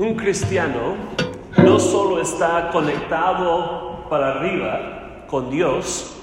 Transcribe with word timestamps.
Un 0.00 0.14
cristiano 0.14 0.96
no 1.62 1.78
solo 1.78 2.22
está 2.22 2.70
conectado 2.72 4.06
para 4.08 4.30
arriba 4.30 5.26
con 5.26 5.50
Dios, 5.50 6.16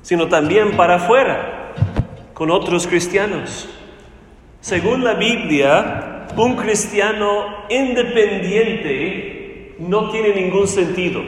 sino 0.00 0.28
también 0.28 0.76
para 0.76 0.94
afuera 0.94 1.74
con 2.34 2.52
otros 2.52 2.86
cristianos. 2.86 3.68
Según 4.60 5.02
la 5.02 5.14
Biblia, 5.14 6.28
un 6.36 6.54
cristiano 6.54 7.64
independiente 7.68 9.74
no 9.80 10.10
tiene 10.10 10.32
ningún 10.32 10.68
sentido. 10.68 11.20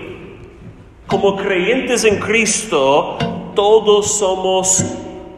Como 1.08 1.36
creyentes 1.36 2.04
en 2.04 2.20
Cristo, 2.20 3.18
todos 3.56 4.20
somos 4.20 4.84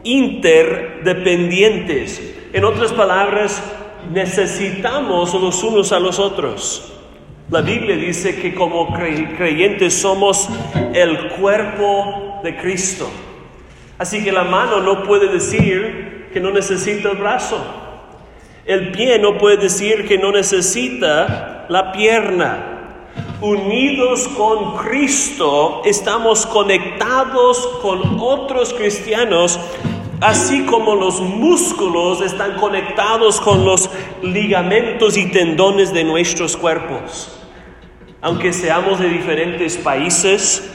interdependientes. 0.03 2.35
En 2.53 2.65
otras 2.65 2.93
palabras, 2.93 3.63
necesitamos 4.11 5.33
los 5.33 5.63
unos 5.63 5.91
a 5.91 5.99
los 5.99 6.19
otros. 6.19 6.91
La 7.49 7.61
Biblia 7.61 7.95
dice 7.95 8.41
que 8.41 8.55
como 8.55 8.91
creyentes 8.93 9.93
somos 9.93 10.49
el 10.93 11.29
cuerpo 11.29 12.39
de 12.43 12.57
Cristo. 12.57 13.07
Así 13.97 14.23
que 14.23 14.31
la 14.31 14.43
mano 14.43 14.81
no 14.81 15.03
puede 15.03 15.27
decir 15.27 16.29
que 16.33 16.39
no 16.39 16.51
necesita 16.51 17.11
el 17.11 17.17
brazo. 17.17 17.63
El 18.65 18.91
pie 18.91 19.19
no 19.19 19.37
puede 19.37 19.57
decir 19.57 20.07
que 20.07 20.17
no 20.17 20.31
necesita 20.31 21.67
la 21.69 21.91
pierna. 21.91 22.71
Unidos 23.41 24.27
con 24.29 24.77
Cristo, 24.77 25.83
estamos 25.85 26.45
conectados 26.47 27.67
con 27.81 28.17
otros 28.19 28.73
cristianos 28.73 29.59
así 30.25 30.65
como 30.65 30.95
los 30.95 31.21
músculos 31.21 32.19
están 32.21 32.55
conectados 32.55 33.39
con 33.39 33.63
los 33.63 33.91
ligamentos 34.23 35.17
y 35.17 35.27
tendones 35.27 35.93
de 35.93 36.03
nuestros 36.03 36.57
cuerpos. 36.57 37.39
Aunque 38.21 38.51
seamos 38.51 38.99
de 38.99 39.07
diferentes 39.07 39.77
países, 39.77 40.67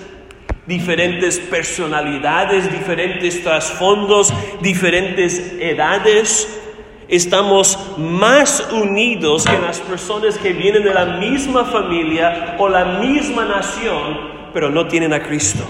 diferentes 0.67 1.41
personalidades, 1.41 2.71
diferentes 2.71 3.43
trasfondos, 3.43 4.33
diferentes 4.61 5.55
edades, 5.59 6.61
estamos 7.09 7.77
más 7.99 8.69
unidos 8.71 9.45
que 9.45 9.59
las 9.59 9.81
personas 9.81 10.39
que 10.39 10.53
vienen 10.53 10.85
de 10.85 10.95
la 10.95 11.07
misma 11.19 11.65
familia 11.65 12.55
o 12.57 12.69
la 12.69 13.01
misma 13.01 13.47
nación, 13.47 14.51
pero 14.55 14.71
no 14.71 14.87
tienen 14.87 15.13
a 15.13 15.21
Cristo. 15.21 15.65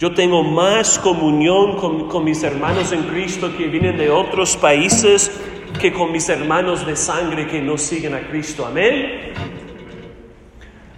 Yo 0.00 0.14
tengo 0.14 0.42
más 0.42 0.98
comunión 0.98 1.76
con, 1.76 2.24
mis 2.24 2.42
hermanos 2.42 2.90
en 2.90 3.02
Cristo 3.02 3.54
que 3.54 3.66
vienen 3.66 3.98
de 3.98 4.08
otros 4.08 4.56
países 4.56 5.30
que 5.78 5.92
con 5.92 6.10
mis 6.10 6.26
hermanos 6.30 6.86
de 6.86 6.96
sangre 6.96 7.46
que 7.46 7.60
no 7.60 7.76
siguen 7.76 8.14
a 8.14 8.20
Cristo. 8.20 8.64
Amén. 8.64 9.34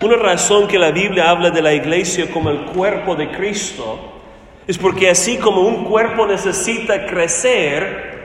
Una 0.01 0.15
razón 0.15 0.69
que 0.69 0.79
la 0.79 0.93
Biblia 0.93 1.31
habla 1.31 1.51
de 1.51 1.61
la 1.61 1.75
iglesia 1.75 2.31
como 2.31 2.51
el 2.51 2.67
cuerpo 2.67 3.17
de 3.17 3.33
Cristo 3.33 3.99
es 4.69 4.79
porque 4.79 5.11
así 5.11 5.37
como 5.37 5.63
un 5.63 5.83
cuerpo 5.83 6.25
necesita 6.25 7.05
crecer, 7.05 8.21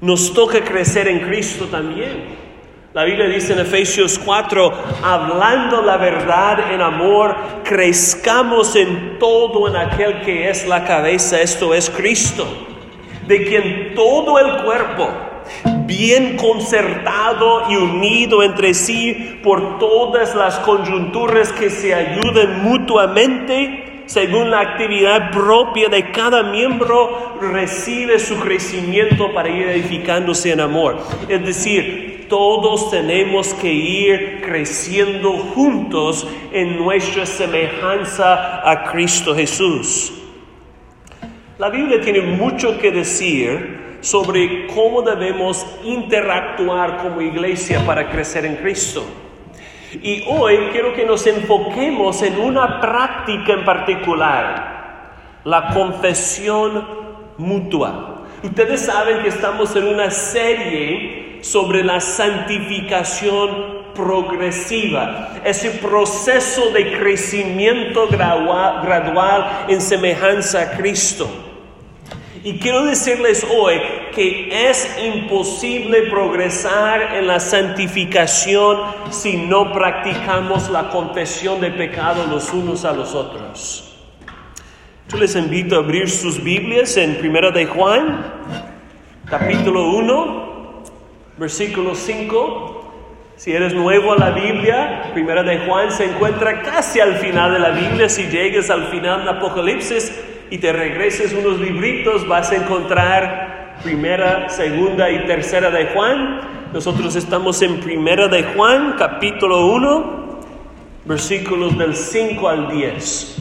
nos 0.00 0.32
toca 0.32 0.64
crecer 0.64 1.08
en 1.08 1.20
Cristo 1.28 1.66
también. 1.66 2.39
La 2.92 3.04
Biblia 3.04 3.26
dice 3.26 3.52
en 3.52 3.60
Efesios 3.60 4.18
4, 4.18 4.72
hablando 5.04 5.80
la 5.80 5.96
verdad 5.96 6.72
en 6.72 6.80
amor, 6.80 7.36
crezcamos 7.62 8.74
en 8.74 9.16
todo 9.20 9.68
en 9.68 9.76
aquel 9.76 10.22
que 10.22 10.50
es 10.50 10.66
la 10.66 10.84
cabeza, 10.84 11.40
esto 11.40 11.72
es 11.72 11.88
Cristo, 11.88 12.44
de 13.28 13.44
quien 13.44 13.94
todo 13.94 14.40
el 14.40 14.64
cuerpo, 14.64 15.08
bien 15.86 16.36
concertado 16.36 17.70
y 17.70 17.76
unido 17.76 18.42
entre 18.42 18.74
sí 18.74 19.38
por 19.44 19.78
todas 19.78 20.34
las 20.34 20.58
coyunturas 20.58 21.52
que 21.52 21.70
se 21.70 21.94
ayuden 21.94 22.60
mutuamente, 22.64 24.02
según 24.06 24.50
la 24.50 24.62
actividad 24.62 25.30
propia 25.30 25.88
de 25.88 26.10
cada 26.10 26.42
miembro, 26.42 27.36
recibe 27.40 28.18
su 28.18 28.40
crecimiento 28.40 29.32
para 29.32 29.48
ir 29.48 29.68
edificándose 29.68 30.50
en 30.50 30.58
amor. 30.58 30.98
Es 31.28 31.46
decir, 31.46 32.09
todos 32.30 32.90
tenemos 32.92 33.52
que 33.54 33.70
ir 33.70 34.40
creciendo 34.40 35.32
juntos 35.32 36.26
en 36.52 36.78
nuestra 36.78 37.26
semejanza 37.26 38.70
a 38.70 38.84
Cristo 38.84 39.34
Jesús. 39.34 40.12
La 41.58 41.68
Biblia 41.68 42.00
tiene 42.00 42.22
mucho 42.22 42.78
que 42.78 42.92
decir 42.92 43.98
sobre 44.00 44.68
cómo 44.68 45.02
debemos 45.02 45.66
interactuar 45.84 46.98
como 47.02 47.20
iglesia 47.20 47.84
para 47.84 48.08
crecer 48.08 48.46
en 48.46 48.56
Cristo. 48.56 49.04
Y 50.00 50.24
hoy 50.28 50.56
quiero 50.70 50.94
que 50.94 51.04
nos 51.04 51.26
enfoquemos 51.26 52.22
en 52.22 52.38
una 52.38 52.80
práctica 52.80 53.54
en 53.54 53.64
particular, 53.64 55.10
la 55.42 55.74
confesión 55.74 56.86
mutua. 57.38 58.22
Ustedes 58.42 58.82
saben 58.82 59.20
que 59.22 59.28
estamos 59.28 59.74
en 59.74 59.88
una 59.88 60.10
serie 60.12 61.29
sobre 61.40 61.84
la 61.84 62.00
santificación 62.00 63.80
progresiva, 63.94 65.34
ese 65.44 65.70
proceso 65.72 66.70
de 66.70 66.98
crecimiento 66.98 68.08
gradual 68.08 69.66
en 69.68 69.80
semejanza 69.80 70.62
a 70.62 70.70
Cristo. 70.72 71.28
Y 72.42 72.58
quiero 72.58 72.86
decirles 72.86 73.46
hoy 73.54 73.78
que 74.14 74.70
es 74.70 74.96
imposible 75.04 76.04
progresar 76.04 77.16
en 77.16 77.26
la 77.26 77.38
santificación 77.38 78.78
si 79.10 79.36
no 79.36 79.72
practicamos 79.72 80.70
la 80.70 80.88
confesión 80.88 81.60
de 81.60 81.70
pecado 81.70 82.26
los 82.26 82.50
unos 82.54 82.86
a 82.86 82.92
los 82.92 83.14
otros. 83.14 83.94
Yo 85.10 85.18
les 85.18 85.36
invito 85.36 85.76
a 85.76 85.80
abrir 85.80 86.08
sus 86.08 86.42
Biblias 86.42 86.96
en 86.96 87.16
Primera 87.16 87.50
de 87.50 87.66
Juan, 87.66 88.24
capítulo 89.26 89.90
1, 89.90 90.49
versículo 91.40 91.94
5. 91.94 92.76
Si 93.36 93.52
eres 93.52 93.72
nuevo 93.72 94.12
a 94.12 94.16
la 94.16 94.30
Biblia, 94.30 95.10
Primera 95.14 95.42
de 95.42 95.60
Juan 95.60 95.90
se 95.90 96.04
encuentra 96.04 96.60
casi 96.60 97.00
al 97.00 97.16
final 97.16 97.54
de 97.54 97.58
la 97.58 97.70
Biblia. 97.70 98.10
Si 98.10 98.24
llegues 98.24 98.68
al 98.68 98.88
final 98.88 99.20
del 99.20 99.30
Apocalipsis, 99.30 100.12
y 100.50 100.58
te 100.58 100.72
regreses 100.72 101.32
unos 101.32 101.58
libritos, 101.60 102.26
vas 102.26 102.50
a 102.50 102.56
encontrar 102.56 103.76
primera, 103.82 104.48
segunda 104.48 105.08
y 105.10 105.24
tercera 105.26 105.70
de 105.70 105.86
Juan. 105.86 106.40
Nosotros 106.72 107.16
estamos 107.16 107.62
en 107.62 107.80
primera 107.80 108.28
de 108.28 108.42
Juan, 108.42 108.96
capítulo 108.98 109.66
1, 109.68 110.40
versículos 111.06 111.78
del 111.78 111.94
5 111.94 112.48
al 112.48 112.68
10. 112.68 113.36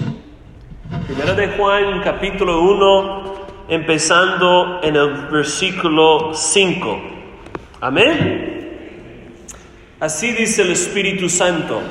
Primera 1.08 1.34
de 1.34 1.48
Juan, 1.50 2.02
capítulo 2.02 2.62
1, 2.62 3.24
empezando 3.70 4.80
en 4.84 4.96
el 4.96 5.10
versículo 5.32 6.32
5. 6.34 7.19
Amén. 7.82 8.50
Así 10.00 10.32
dice 10.32 10.64
el 10.64 10.72
Espíritu 10.72 11.30
Santo. 11.30 11.82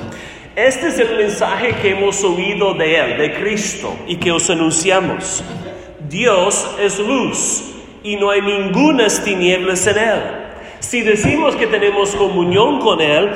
Este 0.54 0.88
es 0.88 0.99
el 0.99 1.16
mensaje 1.16 1.75
que 1.81 1.91
hemos 1.91 2.22
oído 2.25 2.75
de 2.75 2.97
Él, 2.97 3.19
de 3.19 3.34
Cristo, 3.34 3.97
y 4.06 4.16
que 4.16 4.32
os 4.32 4.50
anunciamos. 4.50 5.43
Dios 6.09 6.69
es 6.81 6.98
luz 6.98 7.75
y 8.03 8.16
no 8.16 8.31
hay 8.31 8.43
ninguna 8.43 9.06
tinieblas 9.09 9.87
en 9.87 9.98
Él. 9.98 10.21
Si 10.81 11.03
decimos 11.03 11.54
que 11.56 11.66
tenemos 11.66 12.15
comunión 12.16 12.81
con 12.81 13.00
Él, 13.00 13.31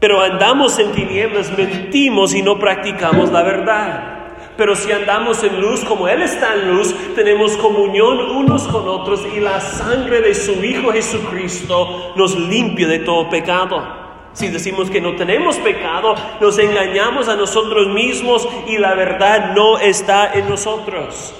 pero 0.00 0.20
andamos 0.20 0.78
en 0.78 0.92
tinieblas, 0.92 1.56
mentimos 1.56 2.34
y 2.34 2.42
no 2.42 2.58
practicamos 2.58 3.30
la 3.30 3.42
verdad. 3.42 4.21
Pero 4.56 4.76
si 4.76 4.92
andamos 4.92 5.42
en 5.44 5.60
luz 5.60 5.82
como 5.84 6.08
Él 6.08 6.22
está 6.22 6.54
en 6.54 6.74
luz, 6.74 6.94
tenemos 7.14 7.56
comunión 7.56 8.18
unos 8.36 8.64
con 8.64 8.86
otros 8.86 9.22
y 9.34 9.40
la 9.40 9.60
sangre 9.60 10.20
de 10.20 10.34
su 10.34 10.62
Hijo 10.64 10.92
Jesucristo 10.92 12.12
nos 12.16 12.38
limpia 12.38 12.86
de 12.86 12.98
todo 12.98 13.30
pecado. 13.30 14.02
Si 14.34 14.48
decimos 14.48 14.90
que 14.90 15.00
no 15.00 15.16
tenemos 15.16 15.56
pecado, 15.56 16.14
nos 16.40 16.58
engañamos 16.58 17.28
a 17.28 17.36
nosotros 17.36 17.88
mismos 17.88 18.48
y 18.66 18.78
la 18.78 18.94
verdad 18.94 19.54
no 19.54 19.78
está 19.78 20.32
en 20.32 20.48
nosotros. 20.48 21.34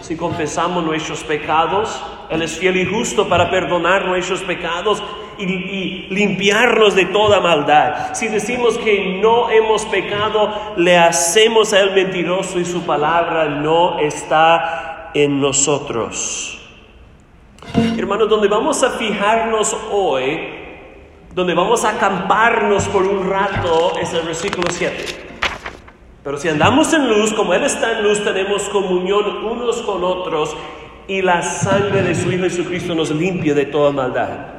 Si 0.00 0.16
confesamos 0.16 0.84
nuestros 0.84 1.24
pecados, 1.24 2.00
Él 2.30 2.42
es 2.42 2.56
fiel 2.56 2.76
y 2.76 2.84
justo 2.84 3.28
para 3.28 3.50
perdonar 3.50 4.06
nuestros 4.06 4.42
pecados 4.42 5.02
y, 5.38 6.06
limpiarnos 6.10 6.94
de 6.94 7.06
toda 7.06 7.40
maldad. 7.40 8.14
Si 8.14 8.28
decimos 8.28 8.78
que 8.78 9.20
no 9.22 9.50
hemos 9.50 9.84
pecado, 9.86 10.74
le 10.76 10.96
hacemos 10.96 11.72
a 11.72 11.80
Él 11.80 11.92
mentiroso 11.94 12.58
y 12.58 12.64
su 12.64 12.82
palabra 12.82 13.46
no 13.46 13.98
está 13.98 15.10
en 15.14 15.40
nosotros. 15.40 16.60
Hermanos, 17.96 18.28
donde 18.28 18.48
vamos 18.48 18.82
a 18.82 18.90
fijarnos 18.90 19.76
hoy 19.90 20.56
donde 21.36 21.52
vamos 21.52 21.84
a 21.84 21.90
acamparnos 21.90 22.88
por 22.88 23.02
un 23.02 23.28
rato 23.28 23.92
es 24.00 24.10
el 24.14 24.24
versículo 24.24 24.68
7. 24.70 24.96
Pero 26.24 26.38
si 26.38 26.48
andamos 26.48 26.90
en 26.94 27.10
luz, 27.10 27.34
como 27.34 27.52
Él 27.52 27.62
está 27.62 27.98
en 27.98 28.04
luz, 28.04 28.24
tenemos 28.24 28.62
comunión 28.70 29.44
unos 29.44 29.82
con 29.82 30.02
otros 30.02 30.56
y 31.06 31.20
la 31.20 31.42
sangre 31.42 32.02
de 32.02 32.14
su 32.14 32.32
Hijo 32.32 32.44
Jesucristo 32.44 32.94
nos 32.94 33.10
limpia 33.10 33.52
de 33.52 33.66
toda 33.66 33.92
maldad. 33.92 34.55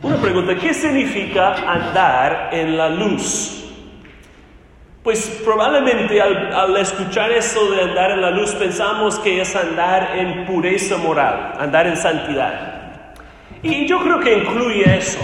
Una 0.00 0.16
pregunta, 0.16 0.54
¿qué 0.54 0.72
significa 0.72 1.54
andar 1.54 2.50
en 2.52 2.76
la 2.76 2.88
luz? 2.88 3.64
Pues 5.02 5.40
probablemente 5.44 6.22
al, 6.22 6.76
escuchar 6.76 7.32
eso 7.32 7.72
de 7.72 7.82
andar 7.82 8.12
en 8.12 8.20
la 8.20 8.30
luz 8.30 8.52
pensamos 8.52 9.18
que 9.18 9.40
es 9.40 9.56
andar 9.56 10.16
en 10.16 10.46
pureza 10.46 10.98
moral, 10.98 11.54
andar 11.58 11.88
en 11.88 11.96
santidad. 11.96 12.92
Y 13.62 13.86
yo 13.86 13.98
creo 14.00 14.20
que 14.20 14.38
incluye 14.38 14.98
eso, 14.98 15.18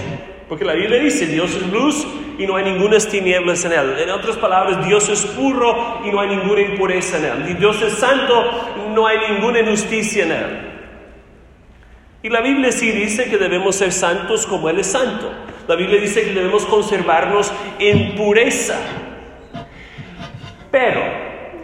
porque 0.48 0.64
la 0.64 0.72
Biblia 0.72 0.98
dice, 0.98 1.26
Dios 1.26 1.54
es 1.54 1.72
luz 1.72 2.04
y 2.36 2.44
no 2.44 2.56
hay 2.56 2.64
ninguna 2.64 2.98
tinieblas 2.98 3.64
en 3.64 3.72
él. 3.74 3.94
En 4.00 4.10
otras 4.10 4.36
palabras, 4.38 4.84
Dios 4.84 5.08
es 5.08 5.24
puro 5.24 6.00
y 6.04 6.10
no 6.10 6.20
hay 6.20 6.30
ninguna 6.30 6.62
impureza 6.62 7.18
en 7.18 7.24
él. 7.26 7.58
Dios 7.58 7.80
es 7.80 7.92
santo, 7.92 8.44
no 8.92 9.06
hay 9.06 9.18
ninguna 9.30 9.60
injusticia 9.60 10.24
en 10.24 10.32
él. 10.32 10.73
Y 12.24 12.30
la 12.30 12.40
Biblia 12.40 12.72
sí 12.72 12.90
dice 12.90 13.28
que 13.28 13.36
debemos 13.36 13.76
ser 13.76 13.92
santos 13.92 14.46
como 14.46 14.70
Él 14.70 14.78
es 14.78 14.86
santo. 14.86 15.30
La 15.68 15.76
Biblia 15.76 16.00
dice 16.00 16.22
que 16.22 16.32
debemos 16.32 16.64
conservarnos 16.64 17.52
en 17.78 18.14
pureza. 18.14 18.78
Pero 20.70 21.02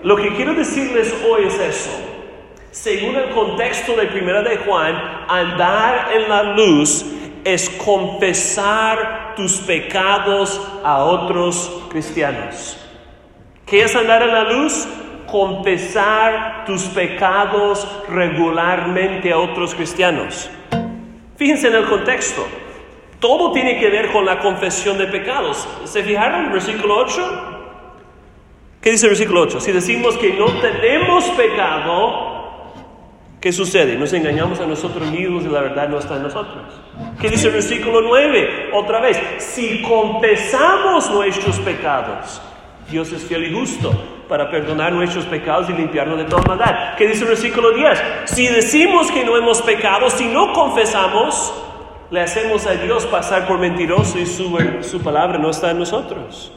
lo 0.02 0.16
que 0.16 0.34
quiero 0.34 0.52
decirles 0.52 1.14
hoy 1.26 1.46
es 1.46 1.58
eso. 1.58 1.90
Según 2.72 3.16
el 3.16 3.30
contexto 3.30 3.96
de 3.96 4.08
Primera 4.08 4.42
de 4.42 4.58
Juan, 4.58 5.24
andar 5.28 6.10
en 6.14 6.28
la 6.28 6.42
luz 6.42 7.06
es 7.42 7.70
confesar 7.82 9.32
tus 9.36 9.60
pecados 9.60 10.60
a 10.84 11.04
otros 11.04 11.84
cristianos. 11.88 12.76
¿Qué 13.64 13.84
es 13.84 13.96
andar 13.96 14.24
en 14.24 14.34
la 14.34 14.44
luz? 14.44 14.86
Confesar 15.30 16.64
tus 16.64 16.84
pecados 16.84 17.86
regularmente 18.08 19.32
a 19.32 19.38
otros 19.38 19.74
cristianos. 19.74 20.50
Fíjense 21.36 21.68
en 21.68 21.74
el 21.74 21.84
contexto. 21.86 22.46
Todo 23.20 23.52
tiene 23.52 23.78
que 23.78 23.90
ver 23.90 24.10
con 24.10 24.24
la 24.26 24.40
confesión 24.40 24.98
de 24.98 25.06
pecados. 25.06 25.68
¿Se 25.84 26.02
fijaron? 26.02 26.50
Versículo 26.52 26.96
8. 26.98 27.58
¿Qué 28.80 28.90
dice 28.90 29.06
el 29.06 29.10
versículo 29.10 29.42
8? 29.42 29.60
Si 29.60 29.72
decimos 29.72 30.16
que 30.16 30.32
no 30.32 30.46
tenemos 30.60 31.24
pecado, 31.30 32.72
¿qué 33.40 33.52
sucede? 33.52 33.96
Nos 33.96 34.12
engañamos 34.12 34.58
a 34.60 34.66
nosotros 34.66 35.10
mismos 35.10 35.44
y 35.44 35.48
la 35.48 35.60
verdad 35.60 35.88
no 35.88 35.98
está 35.98 36.16
en 36.16 36.24
nosotros. 36.24 36.80
¿Qué 37.20 37.28
dice 37.28 37.48
el 37.48 37.52
versículo 37.52 38.00
9? 38.00 38.70
Otra 38.72 39.00
vez, 39.00 39.20
si 39.38 39.82
confesamos 39.82 41.10
nuestros 41.10 41.58
pecados, 41.60 42.40
Dios 42.90 43.12
es 43.12 43.22
fiel 43.22 43.44
y 43.44 43.54
justo 43.54 44.19
para 44.30 44.48
perdonar 44.48 44.92
nuestros 44.92 45.26
pecados 45.26 45.68
y 45.68 45.72
limpiarnos 45.72 46.16
de 46.16 46.24
toda 46.24 46.42
maldad. 46.42 46.94
¿Qué 46.96 47.08
dice 47.08 47.22
el 47.22 47.30
versículo 47.30 47.72
10? 47.72 48.02
Si 48.26 48.46
decimos 48.46 49.10
que 49.10 49.24
no 49.24 49.36
hemos 49.36 49.60
pecado, 49.60 50.08
si 50.08 50.28
no 50.28 50.52
confesamos, 50.52 51.52
le 52.12 52.20
hacemos 52.20 52.64
a 52.64 52.76
Dios 52.76 53.06
pasar 53.06 53.48
por 53.48 53.58
mentiroso 53.58 54.20
y 54.20 54.26
su, 54.26 54.56
su 54.82 55.00
palabra 55.02 55.36
no 55.36 55.50
está 55.50 55.72
en 55.72 55.80
nosotros. 55.80 56.52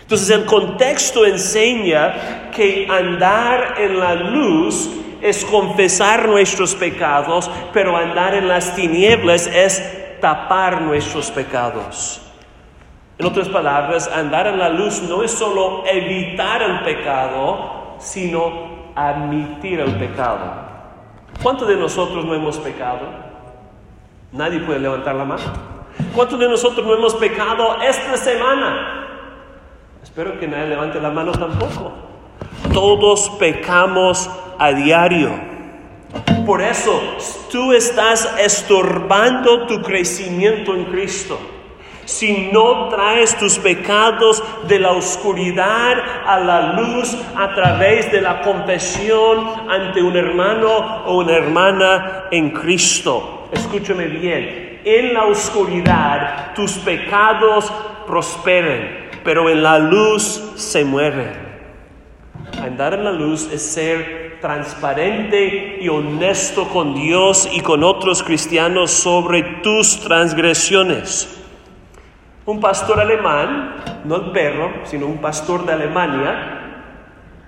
Entonces 0.00 0.28
el 0.30 0.44
contexto 0.44 1.24
enseña 1.24 2.50
que 2.50 2.88
andar 2.90 3.76
en 3.78 4.00
la 4.00 4.14
luz 4.16 4.90
es 5.20 5.44
confesar 5.44 6.28
nuestros 6.28 6.74
pecados, 6.74 7.48
pero 7.72 7.96
andar 7.96 8.34
en 8.34 8.48
las 8.48 8.74
tinieblas 8.74 9.46
es 9.46 10.18
tapar 10.20 10.82
nuestros 10.82 11.30
pecados. 11.30 12.21
En 13.18 13.26
otras 13.26 13.48
palabras, 13.48 14.08
andar 14.08 14.46
en 14.46 14.58
la 14.58 14.68
luz 14.68 15.02
no 15.02 15.22
es 15.22 15.30
solo 15.30 15.84
evitar 15.86 16.62
el 16.62 16.80
pecado, 16.80 17.96
sino 17.98 18.92
admitir 18.94 19.80
el 19.80 19.94
pecado. 19.96 20.40
¿Cuántos 21.42 21.68
de 21.68 21.76
nosotros 21.76 22.24
no 22.24 22.34
hemos 22.34 22.58
pecado? 22.58 23.00
Nadie 24.32 24.60
puede 24.60 24.80
levantar 24.80 25.14
la 25.14 25.24
mano. 25.24 25.42
¿Cuántos 26.14 26.38
de 26.38 26.48
nosotros 26.48 26.86
no 26.86 26.94
hemos 26.94 27.14
pecado 27.14 27.82
esta 27.82 28.16
semana? 28.16 29.08
Espero 30.02 30.38
que 30.38 30.48
nadie 30.48 30.68
levante 30.68 31.00
la 31.00 31.10
mano 31.10 31.32
tampoco. 31.32 31.92
Todos 32.72 33.30
pecamos 33.38 34.28
a 34.58 34.72
diario. 34.72 35.30
Por 36.46 36.60
eso 36.60 37.00
tú 37.50 37.72
estás 37.72 38.28
estorbando 38.38 39.66
tu 39.66 39.82
crecimiento 39.82 40.74
en 40.74 40.86
Cristo. 40.86 41.38
Si 42.04 42.50
no 42.52 42.88
traes 42.88 43.38
tus 43.38 43.58
pecados 43.58 44.42
de 44.68 44.78
la 44.78 44.92
oscuridad 44.92 45.94
a 46.26 46.40
la 46.40 46.72
luz 46.72 47.16
a 47.36 47.54
través 47.54 48.10
de 48.10 48.20
la 48.20 48.42
confesión 48.42 49.46
ante 49.68 50.02
un 50.02 50.16
hermano 50.16 51.04
o 51.06 51.18
una 51.18 51.36
hermana 51.36 52.24
en 52.30 52.50
Cristo. 52.50 53.48
Escúchame 53.52 54.06
bien, 54.06 54.80
en 54.84 55.14
la 55.14 55.26
oscuridad 55.26 56.54
tus 56.54 56.72
pecados 56.78 57.72
prosperen 58.06 59.02
pero 59.24 59.48
en 59.48 59.62
la 59.62 59.78
luz 59.78 60.42
se 60.56 60.84
muere. 60.84 61.32
Andar 62.60 62.94
en 62.94 63.04
la 63.04 63.12
luz 63.12 63.48
es 63.52 63.62
ser 63.62 64.38
transparente 64.40 65.78
y 65.80 65.88
honesto 65.88 66.68
con 66.68 66.94
Dios 66.94 67.48
y 67.52 67.60
con 67.60 67.84
otros 67.84 68.22
cristianos 68.22 68.90
sobre 68.90 69.42
tus 69.62 70.00
transgresiones. 70.00 71.41
Un 72.44 72.58
pastor 72.58 72.98
alemán, 72.98 73.76
no 74.04 74.16
el 74.16 74.32
perro, 74.32 74.72
sino 74.84 75.06
un 75.06 75.18
pastor 75.18 75.64
de 75.64 75.74
Alemania, 75.74 76.88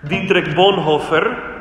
Dietrich 0.02 0.54
Bonhoeffer, 0.54 1.54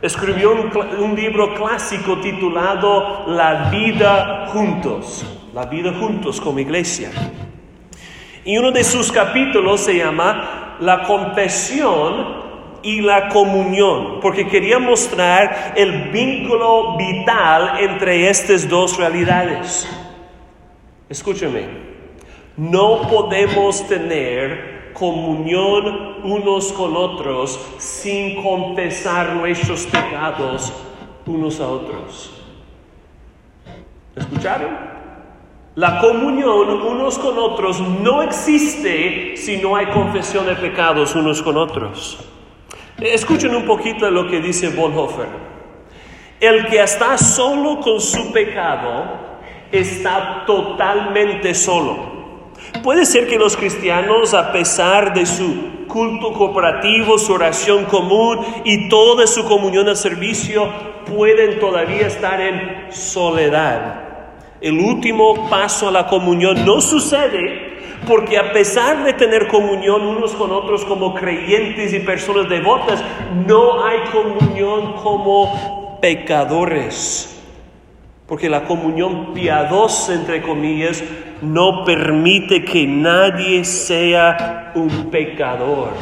escribió 0.00 0.52
un, 0.52 0.72
un, 0.98 1.14
libro 1.14 1.54
clásico 1.54 2.18
titulado 2.20 3.26
La 3.26 3.68
vida 3.70 4.46
juntos, 4.46 5.26
la 5.52 5.66
vida 5.66 5.92
juntos 5.92 6.40
como 6.40 6.60
iglesia. 6.60 7.10
Y 8.44 8.56
uno 8.56 8.70
de 8.70 8.82
sus 8.84 9.12
capítulos 9.12 9.82
se 9.82 9.98
llama 9.98 10.76
La 10.80 11.02
confesión 11.02 12.38
y 12.82 13.02
la 13.02 13.28
comunión, 13.28 14.20
porque 14.22 14.46
quería 14.46 14.78
mostrar 14.78 15.74
el 15.76 16.10
vínculo 16.10 16.96
vital 16.96 17.80
entre 17.80 18.30
estas 18.30 18.66
dos 18.66 18.96
realidades. 18.96 19.86
Escúcheme, 21.10 21.87
no 22.58 23.02
podemos 23.08 23.86
tener 23.86 24.90
comunión 24.92 26.24
unos 26.24 26.72
con 26.72 26.96
otros 26.96 27.58
sin 27.78 28.42
confesar 28.42 29.36
nuestros 29.36 29.86
pecados 29.86 30.72
unos 31.24 31.60
a 31.60 31.68
otros. 31.68 32.32
¿Escucharon? 34.16 34.76
La 35.76 36.00
comunión 36.00 36.68
unos 36.82 37.16
con 37.20 37.38
otros 37.38 37.80
no 37.80 38.22
existe 38.22 39.36
si 39.36 39.58
no 39.58 39.76
hay 39.76 39.86
confesión 39.86 40.44
de 40.46 40.56
pecados 40.56 41.14
unos 41.14 41.40
con 41.40 41.56
otros. 41.56 42.18
Escuchen 42.98 43.54
un 43.54 43.64
poquito 43.64 44.10
lo 44.10 44.26
que 44.28 44.40
dice 44.40 44.70
Bonhoeffer. 44.70 45.28
El 46.40 46.66
que 46.66 46.82
está 46.82 47.16
solo 47.16 47.78
con 47.78 48.00
su 48.00 48.32
pecado 48.32 49.04
está 49.70 50.42
totalmente 50.44 51.54
solo. 51.54 52.17
Puede 52.82 53.06
ser 53.06 53.28
que 53.28 53.38
los 53.38 53.56
cristianos, 53.56 54.34
a 54.34 54.52
pesar 54.52 55.14
de 55.14 55.26
su 55.26 55.86
culto 55.88 56.32
cooperativo, 56.32 57.18
su 57.18 57.32
oración 57.32 57.84
común 57.84 58.44
y 58.64 58.88
toda 58.88 59.26
su 59.26 59.44
comunión 59.44 59.88
al 59.88 59.96
servicio, 59.96 60.68
pueden 61.06 61.58
todavía 61.58 62.06
estar 62.06 62.40
en 62.40 62.92
soledad 62.92 64.08
el 64.60 64.78
último 64.80 65.48
paso 65.48 65.88
a 65.88 65.92
la 65.92 66.06
comunión 66.06 66.64
no 66.64 66.80
sucede 66.80 67.78
porque 68.06 68.38
a 68.38 68.52
pesar 68.52 69.04
de 69.04 69.12
tener 69.12 69.48
comunión 69.48 70.02
unos 70.02 70.32
con 70.32 70.50
otros 70.50 70.84
como 70.84 71.14
creyentes 71.14 71.92
y 71.92 72.00
personas 72.00 72.48
devotas, 72.48 73.02
no 73.46 73.84
hay 73.84 74.00
comunión 74.10 74.94
como 74.94 75.98
pecadores. 76.00 77.37
Porque 78.28 78.50
la 78.50 78.64
comunión 78.64 79.32
piadosa, 79.32 80.12
entre 80.12 80.42
comillas, 80.42 81.02
no 81.40 81.82
permite 81.84 82.62
que 82.62 82.86
nadie 82.86 83.64
sea 83.64 84.70
un 84.74 85.10
pecador. 85.10 85.92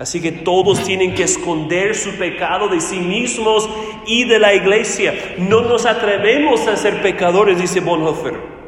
Así 0.00 0.20
que 0.20 0.32
todos 0.32 0.82
tienen 0.84 1.14
que 1.14 1.22
esconder 1.22 1.94
su 1.94 2.10
pecado 2.18 2.68
de 2.68 2.80
sí 2.80 2.98
mismos 2.98 3.68
y 4.06 4.24
de 4.24 4.40
la 4.40 4.52
iglesia. 4.52 5.14
No 5.38 5.62
nos 5.62 5.86
atrevemos 5.86 6.66
a 6.66 6.76
ser 6.76 7.02
pecadores, 7.02 7.60
dice 7.60 7.80
Bonhoeffer. 7.80 8.58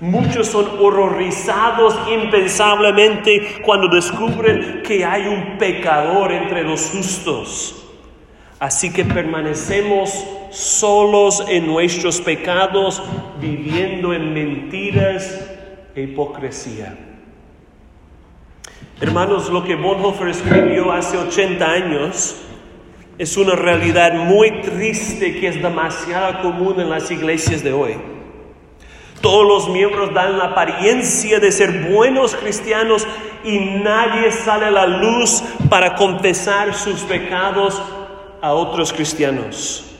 Muchos 0.00 0.48
son 0.48 0.66
horrorizados 0.78 1.96
impensablemente 2.12 3.62
cuando 3.64 3.88
descubren 3.88 4.82
que 4.82 5.02
hay 5.04 5.26
un 5.26 5.56
pecador 5.56 6.32
entre 6.32 6.62
los 6.62 6.90
justos. 6.90 7.82
Así 8.58 8.92
que 8.92 9.04
permanecemos 9.04 10.26
solos 10.56 11.44
en 11.48 11.66
nuestros 11.66 12.20
pecados, 12.22 13.02
viviendo 13.38 14.14
en 14.14 14.32
mentiras 14.32 15.46
e 15.94 16.02
hipocresía. 16.02 16.96
Hermanos, 18.98 19.50
lo 19.50 19.62
que 19.64 19.74
Bonhoeffer 19.74 20.28
escribió 20.28 20.92
hace 20.92 21.18
80 21.18 21.70
años 21.70 22.36
es 23.18 23.36
una 23.36 23.54
realidad 23.54 24.14
muy 24.14 24.62
triste 24.62 25.38
que 25.38 25.48
es 25.48 25.62
demasiado 25.62 26.40
común 26.40 26.80
en 26.80 26.88
las 26.88 27.10
iglesias 27.10 27.62
de 27.62 27.74
hoy. 27.74 27.96
Todos 29.20 29.46
los 29.46 29.68
miembros 29.68 30.14
dan 30.14 30.38
la 30.38 30.46
apariencia 30.46 31.38
de 31.38 31.52
ser 31.52 31.90
buenos 31.92 32.34
cristianos 32.34 33.06
y 33.44 33.58
nadie 33.58 34.32
sale 34.32 34.66
a 34.66 34.70
la 34.70 34.86
luz 34.86 35.42
para 35.68 35.94
confesar 35.96 36.74
sus 36.74 37.02
pecados 37.02 37.80
a 38.40 38.54
otros 38.54 38.94
cristianos. 38.94 39.95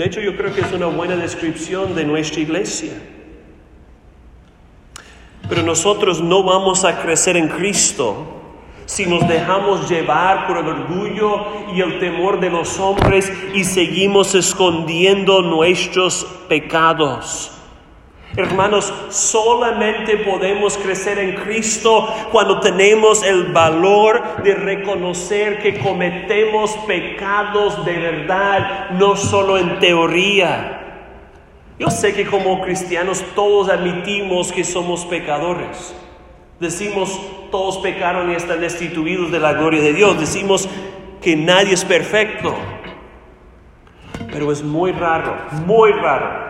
De 0.00 0.06
hecho, 0.06 0.22
yo 0.22 0.34
creo 0.34 0.54
que 0.54 0.62
es 0.62 0.72
una 0.72 0.86
buena 0.86 1.14
descripción 1.14 1.94
de 1.94 2.06
nuestra 2.06 2.40
iglesia. 2.40 2.94
Pero 5.46 5.62
nosotros 5.62 6.22
no 6.22 6.42
vamos 6.42 6.86
a 6.86 7.02
crecer 7.02 7.36
en 7.36 7.48
Cristo 7.48 8.16
si 8.86 9.04
nos 9.04 9.28
dejamos 9.28 9.90
llevar 9.90 10.46
por 10.46 10.56
el 10.56 10.68
orgullo 10.68 11.74
y 11.74 11.82
el 11.82 11.98
temor 11.98 12.40
de 12.40 12.48
los 12.48 12.80
hombres 12.80 13.30
y 13.52 13.64
seguimos 13.64 14.34
escondiendo 14.34 15.42
nuestros 15.42 16.24
pecados. 16.48 17.52
Hermanos, 18.36 18.92
solamente 19.08 20.16
podemos 20.18 20.78
crecer 20.78 21.18
en 21.18 21.34
Cristo 21.34 22.08
cuando 22.30 22.60
tenemos 22.60 23.24
el 23.24 23.46
valor 23.52 24.42
de 24.44 24.54
reconocer 24.54 25.58
que 25.58 25.80
cometemos 25.80 26.70
pecados 26.86 27.84
de 27.84 27.98
verdad, 27.98 28.90
no 28.90 29.16
solo 29.16 29.58
en 29.58 29.80
teoría. 29.80 30.76
Yo 31.76 31.90
sé 31.90 32.14
que 32.14 32.24
como 32.24 32.60
cristianos 32.60 33.24
todos 33.34 33.68
admitimos 33.68 34.52
que 34.52 34.62
somos 34.62 35.04
pecadores. 35.06 35.92
Decimos, 36.60 37.20
todos 37.50 37.78
pecaron 37.78 38.30
y 38.30 38.36
están 38.36 38.60
destituidos 38.60 39.32
de 39.32 39.40
la 39.40 39.54
gloria 39.54 39.82
de 39.82 39.92
Dios. 39.92 40.20
Decimos 40.20 40.68
que 41.20 41.34
nadie 41.34 41.74
es 41.74 41.84
perfecto. 41.84 42.54
Pero 44.30 44.52
es 44.52 44.62
muy 44.62 44.92
raro, 44.92 45.36
muy 45.66 45.90
raro 45.90 46.49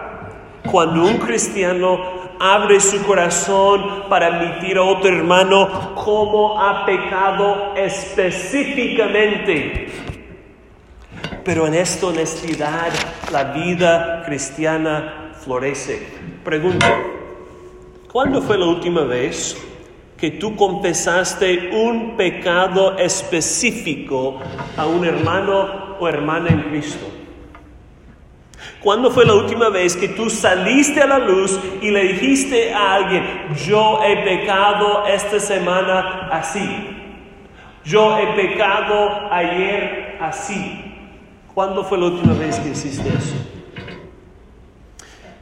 cuando 0.70 1.04
un 1.04 1.18
cristiano 1.18 1.98
abre 2.38 2.78
su 2.80 3.02
corazón 3.04 4.04
para 4.08 4.28
admitir 4.28 4.78
a 4.78 4.82
otro 4.82 5.14
hermano 5.14 5.94
cómo 5.94 6.58
ha 6.60 6.86
pecado 6.86 7.74
específicamente. 7.76 9.88
Pero 11.44 11.66
en 11.66 11.74
esta 11.74 12.06
honestidad 12.06 12.88
la 13.30 13.44
vida 13.44 14.22
cristiana 14.24 15.34
florece. 15.38 16.08
Pregunto, 16.42 16.86
¿cuándo 18.10 18.40
fue 18.40 18.56
la 18.56 18.64
última 18.66 19.02
vez 19.02 19.54
que 20.16 20.30
tú 20.32 20.56
confesaste 20.56 21.70
un 21.72 22.16
pecado 22.16 22.96
específico 22.98 24.40
a 24.76 24.86
un 24.86 25.04
hermano 25.04 25.96
o 25.98 26.08
hermana 26.08 26.48
en 26.50 26.62
Cristo? 26.64 27.19
¿Cuándo 28.80 29.10
fue 29.10 29.26
la 29.26 29.34
última 29.34 29.68
vez 29.68 29.94
que 29.94 30.08
tú 30.08 30.30
saliste 30.30 31.02
a 31.02 31.06
la 31.06 31.18
luz 31.18 31.60
y 31.82 31.90
le 31.90 32.14
dijiste 32.14 32.72
a 32.72 32.94
alguien, 32.94 33.24
yo 33.66 34.00
he 34.02 34.16
pecado 34.24 35.06
esta 35.06 35.38
semana 35.38 36.28
así? 36.32 36.96
Yo 37.84 38.16
he 38.16 38.26
pecado 38.28 39.30
ayer 39.30 40.16
así. 40.20 40.84
¿Cuándo 41.54 41.84
fue 41.84 41.98
la 41.98 42.06
última 42.06 42.32
vez 42.32 42.58
que 42.58 42.70
hiciste 42.70 43.08
eso? 43.08 43.34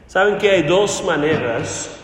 Saben 0.08 0.38
que 0.38 0.50
hay 0.50 0.62
dos 0.62 1.04
maneras 1.04 1.96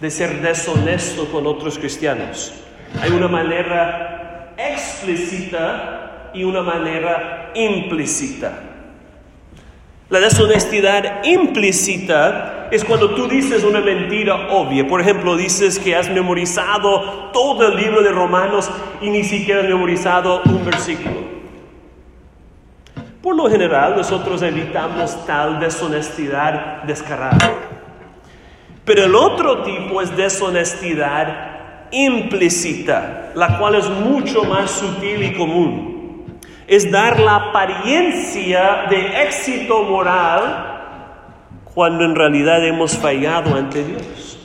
de 0.00 0.10
ser 0.10 0.40
deshonesto 0.40 1.26
con 1.30 1.46
otros 1.46 1.78
cristianos. 1.78 2.54
Hay 3.02 3.10
una 3.10 3.28
manera 3.28 4.54
explícita 4.56 6.30
y 6.32 6.44
una 6.44 6.62
manera 6.62 7.50
implícita. 7.54 8.73
La 10.10 10.20
deshonestidad 10.20 11.24
implícita 11.24 12.68
es 12.70 12.84
cuando 12.84 13.14
tú 13.14 13.26
dices 13.26 13.64
una 13.64 13.80
mentira 13.80 14.48
obvia. 14.50 14.86
Por 14.86 15.00
ejemplo, 15.00 15.34
dices 15.34 15.78
que 15.78 15.96
has 15.96 16.10
memorizado 16.10 17.30
todo 17.32 17.68
el 17.68 17.76
libro 17.76 18.02
de 18.02 18.10
Romanos 18.10 18.70
y 19.00 19.08
ni 19.08 19.24
siquiera 19.24 19.62
has 19.62 19.68
memorizado 19.68 20.42
un 20.44 20.62
versículo. 20.62 21.24
Por 23.22 23.34
lo 23.34 23.48
general, 23.48 23.96
nosotros 23.96 24.42
evitamos 24.42 25.24
tal 25.24 25.58
deshonestidad 25.58 26.82
descarada. 26.82 27.54
Pero 28.84 29.04
el 29.04 29.14
otro 29.14 29.62
tipo 29.62 30.02
es 30.02 30.14
deshonestidad 30.14 31.88
implícita, 31.90 33.32
la 33.34 33.56
cual 33.56 33.76
es 33.76 33.88
mucho 33.88 34.44
más 34.44 34.70
sutil 34.70 35.22
y 35.22 35.32
común 35.32 35.93
es 36.66 36.90
dar 36.90 37.20
la 37.20 37.36
apariencia 37.36 38.86
de 38.88 39.22
éxito 39.22 39.82
moral 39.84 40.74
cuando 41.74 42.04
en 42.04 42.14
realidad 42.14 42.64
hemos 42.66 42.96
fallado 42.96 43.56
ante 43.56 43.84
Dios. 43.84 44.38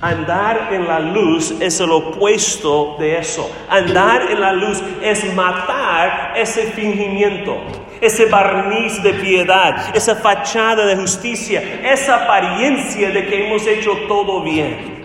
Andar 0.00 0.70
en 0.72 0.88
la 0.88 0.98
luz 0.98 1.54
es 1.60 1.78
el 1.78 1.90
opuesto 1.90 2.96
de 2.98 3.18
eso. 3.18 3.50
Andar 3.68 4.30
en 4.30 4.40
la 4.40 4.54
luz 4.54 4.82
es 5.02 5.34
matar 5.34 6.32
ese 6.36 6.62
fingimiento, 6.72 7.58
ese 8.00 8.24
barniz 8.24 9.02
de 9.02 9.12
piedad, 9.12 9.94
esa 9.94 10.16
fachada 10.16 10.86
de 10.86 10.96
justicia, 10.96 11.82
esa 11.84 12.24
apariencia 12.24 13.10
de 13.10 13.26
que 13.26 13.46
hemos 13.46 13.66
hecho 13.66 13.92
todo 14.08 14.42
bien. 14.42 14.99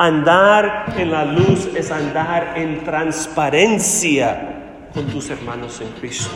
Andar 0.00 0.94
en 0.96 1.10
la 1.10 1.24
luz 1.24 1.70
es 1.74 1.90
andar 1.90 2.56
en 2.56 2.84
transparencia 2.84 4.86
con 4.94 5.06
tus 5.06 5.28
hermanos 5.28 5.80
en 5.80 5.88
Cristo. 5.98 6.30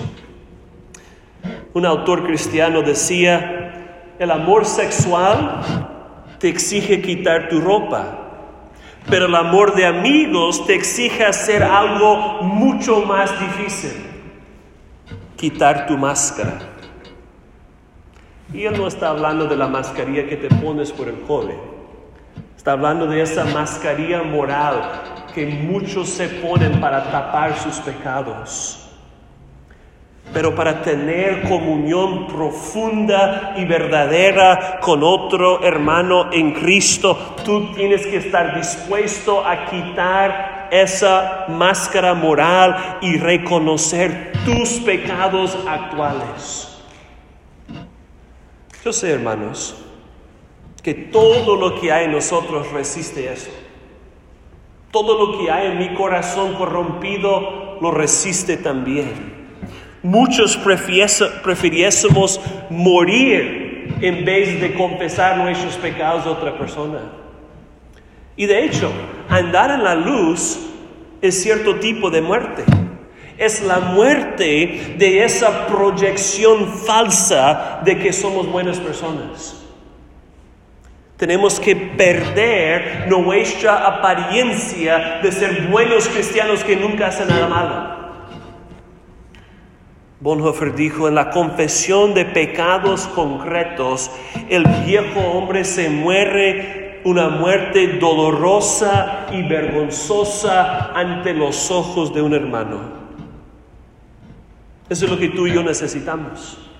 Un 1.73 1.87
autor 1.87 2.27
cristiano 2.27 2.83
decía, 2.83 4.15
el 4.19 4.33
amor 4.33 4.65
sexual 4.65 5.63
te 6.41 6.49
exige 6.49 7.01
quitar 7.01 7.49
tu 7.49 7.61
ropa, 7.61 8.19
pero 9.09 9.27
el 9.27 9.35
amor 9.37 9.77
de 9.77 9.87
amigos 9.87 10.67
te 10.67 10.75
exige 10.75 11.25
hacer 11.25 11.63
algo 11.63 12.43
mucho 12.43 13.03
más 13.03 13.31
difícil, 13.39 13.93
quitar 15.37 15.87
tu 15.87 15.97
máscara. 15.97 16.59
Y 18.53 18.65
él 18.65 18.77
no 18.77 18.89
está 18.89 19.11
hablando 19.11 19.47
de 19.47 19.57
la 19.57 19.69
mascarilla 19.69 20.29
que 20.29 20.37
te 20.37 20.49
pones 20.49 20.91
por 20.91 21.09
el 21.09 21.21
cole 21.21 21.82
Está 22.63 22.75
hablando 22.75 23.09
de 23.09 23.21
esa 23.21 23.45
mascarilla 23.47 24.23
moral 24.23 25.27
que 25.35 25.47
muchos 25.47 26.09
se 26.09 26.29
ponen 26.29 26.81
para 26.81 27.11
tapar 27.11 27.59
sus 27.59 27.81
pecados. 27.81 28.89
Pero 30.33 30.55
para 30.55 30.81
tener 30.81 31.43
comunión 31.49 32.29
profunda 32.29 33.55
y 33.57 33.65
verdadera 33.65 34.79
con 34.81 35.03
otro 35.03 35.65
hermano 35.65 36.33
en 36.33 36.53
Cristo, 36.53 37.35
tú 37.45 37.75
tienes 37.75 38.07
que 38.07 38.19
estar 38.19 38.55
dispuesto 38.55 39.45
a 39.45 39.67
quitar 39.67 40.69
esa 40.71 41.47
máscara 41.49 42.15
moral 42.15 42.99
y 43.01 43.19
reconocer 43.19 44.35
tus 44.45 44.75
pecados 44.85 45.59
actuales. 45.67 46.79
Yo 48.85 48.93
sé, 48.93 49.11
hermanos, 49.11 49.83
que 50.83 50.95
todo 50.95 51.57
lo 51.57 51.81
que 51.81 51.93
hay 51.93 52.07
en 52.07 52.13
nosotros 52.13 52.71
resiste 52.73 53.33
eso. 53.33 53.51
Todo 54.91 55.27
lo 55.27 55.39
que 55.39 55.51
hay 55.51 55.69
en 55.69 55.79
mi 55.79 55.95
corazón 55.95 56.55
corrompido 56.55 57.79
lo 57.81 57.91
resiste 57.91 58.57
también. 58.57 59.33
Muchos 60.03 60.57
prefiriésemos 60.57 62.41
morir 62.69 63.95
en 64.01 64.25
vez 64.25 64.61
de 64.61 64.75
confesar 64.75 65.39
nuestros 65.39 65.77
pecados 65.77 66.27
a 66.27 66.31
otra 66.31 66.59
persona. 66.59 67.01
Y 68.37 68.47
de 68.47 68.65
hecho, 68.65 68.91
andar 69.29 69.71
en 69.71 69.85
la 69.85 69.95
luz 69.95 70.59
es 71.21 71.41
cierto 71.41 71.77
tipo 71.77 72.11
de 72.11 72.21
muerte. 72.21 72.65
Es 73.39 73.63
la 73.63 73.79
muerte 73.79 74.97
de 74.99 75.25
esa 75.25 75.67
proyección 75.69 76.67
falsa 76.67 77.81
de 77.85 77.99
que 77.99 78.13
somos 78.13 78.51
buenas 78.51 78.79
personas. 78.79 79.62
Tenemos 81.17 81.61
que 81.61 81.77
perder 81.77 83.07
nuestra 83.09 83.87
apariencia 83.87 85.21
de 85.23 85.31
ser 85.31 85.69
buenos 85.69 86.09
cristianos 86.09 86.65
que 86.65 86.77
nunca 86.77 87.09
hacen 87.09 87.29
nada 87.29 87.47
malo. 87.47 88.03
Bonhoeffer 90.21 90.75
dijo, 90.75 91.09
en 91.09 91.17
la 91.17 91.31
confesión 91.31 92.15
de 92.15 92.25
pecados 92.25 93.09
concretos, 93.09 94.11
el 94.49 94.65
viejo 94.85 95.21
hombre 95.21 95.65
se 95.65 95.91
muere 95.91 97.01
una 97.05 97.29
muerte 97.29 97.99
dolorosa 97.99 99.27
y 99.33 99.43
vergonzosa 99.43 100.93
ante 100.93 101.35
los 101.35 101.71
ojos 101.71 102.15
de 102.15 102.23
un 102.23 102.35
hermano. 102.35 102.81
Eso 104.89 105.07
es 105.07 105.11
lo 105.11 105.19
que 105.19 105.29
tú 105.29 105.47
y 105.47 105.55
yo 105.55 105.63
necesitamos. 105.63 106.72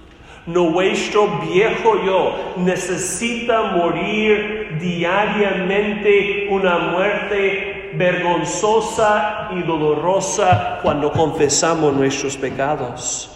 Nuestro 0.47 1.41
viejo 1.41 2.05
yo 2.05 2.55
necesita 2.57 3.63
morir 3.63 4.77
diariamente 4.81 6.49
una 6.51 6.79
muerte 6.79 7.93
vergonzosa 7.95 9.51
y 9.53 9.63
dolorosa 9.63 10.81
cuando 10.83 11.13
confesamos 11.13 11.95
nuestros 11.95 12.37
pecados. 12.37 13.31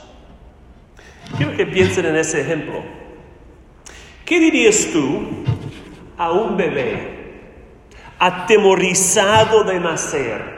Quiero 1.36 1.56
que 1.56 1.66
piensen 1.66 2.06
en 2.06 2.16
ese 2.16 2.40
ejemplo. 2.40 2.82
¿Qué 4.24 4.40
dirías 4.40 4.88
tú 4.92 5.44
a 6.18 6.32
un 6.32 6.56
bebé 6.56 7.52
atemorizado 8.18 9.62
de 9.62 9.78
nacer? 9.78 10.55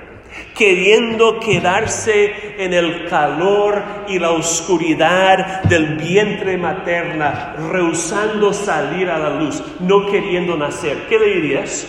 Queriendo 0.58 1.38
quedarse 1.38 2.56
en 2.58 2.74
el 2.74 3.08
calor 3.08 3.80
y 4.08 4.18
la 4.18 4.32
oscuridad 4.32 5.62
del 5.62 5.96
vientre 5.96 6.58
materna, 6.58 7.54
rehusando 7.70 8.52
salir 8.52 9.08
a 9.08 9.18
la 9.18 9.30
luz, 9.30 9.62
no 9.78 10.10
queriendo 10.10 10.56
nacer. 10.56 11.06
¿Qué 11.08 11.18
le 11.18 11.34
dirías? 11.36 11.86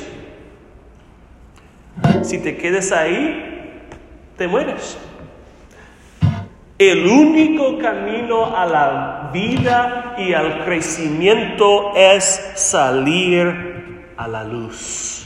Si 2.22 2.38
te 2.38 2.56
quedes 2.58 2.92
ahí, 2.92 3.82
te 4.38 4.48
mueres. 4.48 4.98
El 6.78 7.08
único 7.08 7.78
camino 7.78 8.56
a 8.56 8.66
la 8.66 9.32
vida 9.34 10.16
y 10.18 10.34
al 10.34 10.64
crecimiento 10.64 11.94
es 11.96 12.54
salir 12.56 14.14
a 14.16 14.28
la 14.28 14.44
luz. 14.44 15.19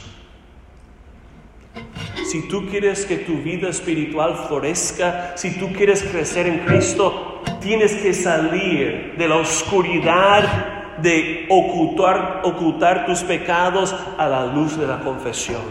Si 2.26 2.48
tú 2.48 2.66
quieres 2.66 3.04
que 3.06 3.18
tu 3.18 3.34
vida 3.42 3.68
espiritual 3.68 4.36
florezca, 4.48 5.36
si 5.36 5.58
tú 5.58 5.72
quieres 5.72 6.02
crecer 6.02 6.46
en 6.46 6.60
Cristo, 6.60 7.42
tienes 7.60 7.94
que 7.94 8.12
salir 8.12 9.14
de 9.16 9.28
la 9.28 9.36
oscuridad 9.36 10.98
de 10.98 11.46
ocultar, 11.48 13.06
tus 13.06 13.22
pecados 13.22 13.94
a 14.18 14.28
la 14.28 14.46
luz 14.46 14.76
de 14.78 14.86
la 14.86 15.00
confesión. 15.00 15.62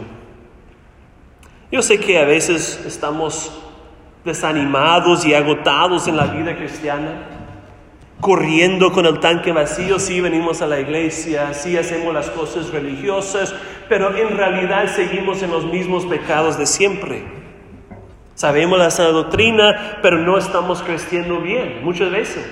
Yo 1.72 1.82
sé 1.82 2.00
que 2.00 2.20
a 2.20 2.26
veces 2.26 2.84
estamos 2.86 3.52
desanimados 4.24 5.26
y 5.26 5.34
agotados 5.34 6.08
en 6.08 6.18
la 6.18 6.26
vida 6.28 6.56
cristiana, 6.56 7.30
corriendo 8.22 8.92
con 8.92 9.06
el 9.06 9.20
tanque 9.20 9.52
vacío, 9.52 10.00
sí 10.00 10.22
venimos 10.22 10.62
a 10.62 10.68
la 10.68 10.80
iglesia, 10.80 11.54
sí 11.54 11.76
hacemos 11.78 12.14
las 12.14 12.30
cosas 12.30 12.70
religiosas, 12.70 13.54
pero 13.94 14.18
en 14.18 14.36
realidad 14.36 14.88
seguimos 14.88 15.44
en 15.44 15.52
los 15.52 15.66
mismos 15.66 16.08
pecados 16.08 16.58
de 16.58 16.66
siempre. 16.66 17.24
Sabemos 18.34 18.80
la 18.80 18.90
sana 18.90 19.10
doctrina, 19.10 20.00
pero 20.02 20.18
no 20.18 20.36
estamos 20.36 20.82
creciendo 20.82 21.42
bien, 21.42 21.82
muchas 21.84 22.10
veces. 22.10 22.44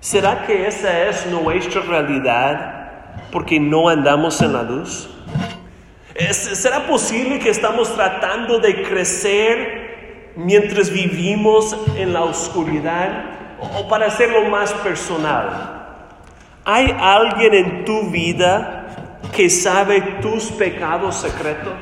¿Será 0.00 0.44
que 0.44 0.66
esa 0.66 1.04
es 1.04 1.26
nuestra 1.26 1.80
realidad 1.82 3.20
porque 3.30 3.60
no 3.60 3.88
andamos 3.88 4.42
en 4.42 4.52
la 4.52 4.64
luz? 4.64 5.08
¿Será 6.32 6.84
posible 6.88 7.38
que 7.38 7.50
estamos 7.50 7.94
tratando 7.94 8.58
de 8.58 8.82
crecer 8.82 10.32
mientras 10.34 10.90
vivimos 10.90 11.76
en 11.96 12.12
la 12.12 12.24
oscuridad? 12.24 13.26
O 13.76 13.86
para 13.86 14.06
hacerlo 14.06 14.42
más 14.46 14.72
personal, 14.72 16.00
¿hay 16.64 16.96
alguien 16.98 17.54
en 17.54 17.84
tu 17.84 18.10
vida 18.10 18.75
que 19.36 19.50
sabe 19.50 20.00
tus 20.22 20.44
pecados 20.44 21.16
secretos? 21.16 21.74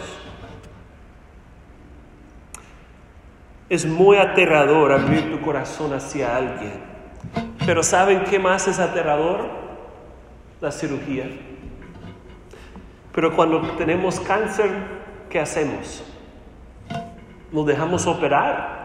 Es 3.69 3.87
muy 3.87 4.17
aterrador 4.17 4.93
abrir 4.93 5.31
tu 5.31 5.41
corazón 5.41 5.95
hacia 5.95 6.37
alguien. 6.37 6.83
Pero 7.65 7.85
¿saben 7.85 8.25
qué 8.25 8.41
más 8.41 8.67
es 8.67 8.81
aterrador? 8.81 9.49
La 10.61 10.73
cirugía. 10.73 11.31
Pero 13.13 13.35
cuando 13.37 13.61
tenemos 13.77 14.19
cáncer, 14.19 14.71
¿qué 15.31 15.39
hacemos? 15.39 16.05
¿Nos 17.53 17.67
dejamos 17.67 18.05
operar? 18.09 18.85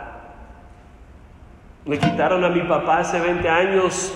Le 1.85 1.97
quitaron 1.97 2.43
a 2.43 2.49
mi 2.49 2.61
papá 2.61 2.99
hace 2.99 3.19
20 3.19 3.49
años 3.49 4.13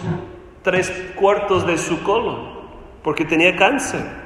tres 0.61 0.91
cuartos 1.15 1.65
de 1.65 1.77
su 1.77 2.03
colon 2.03 2.53
porque 3.03 3.25
tenía 3.25 3.55
cáncer. 3.55 4.22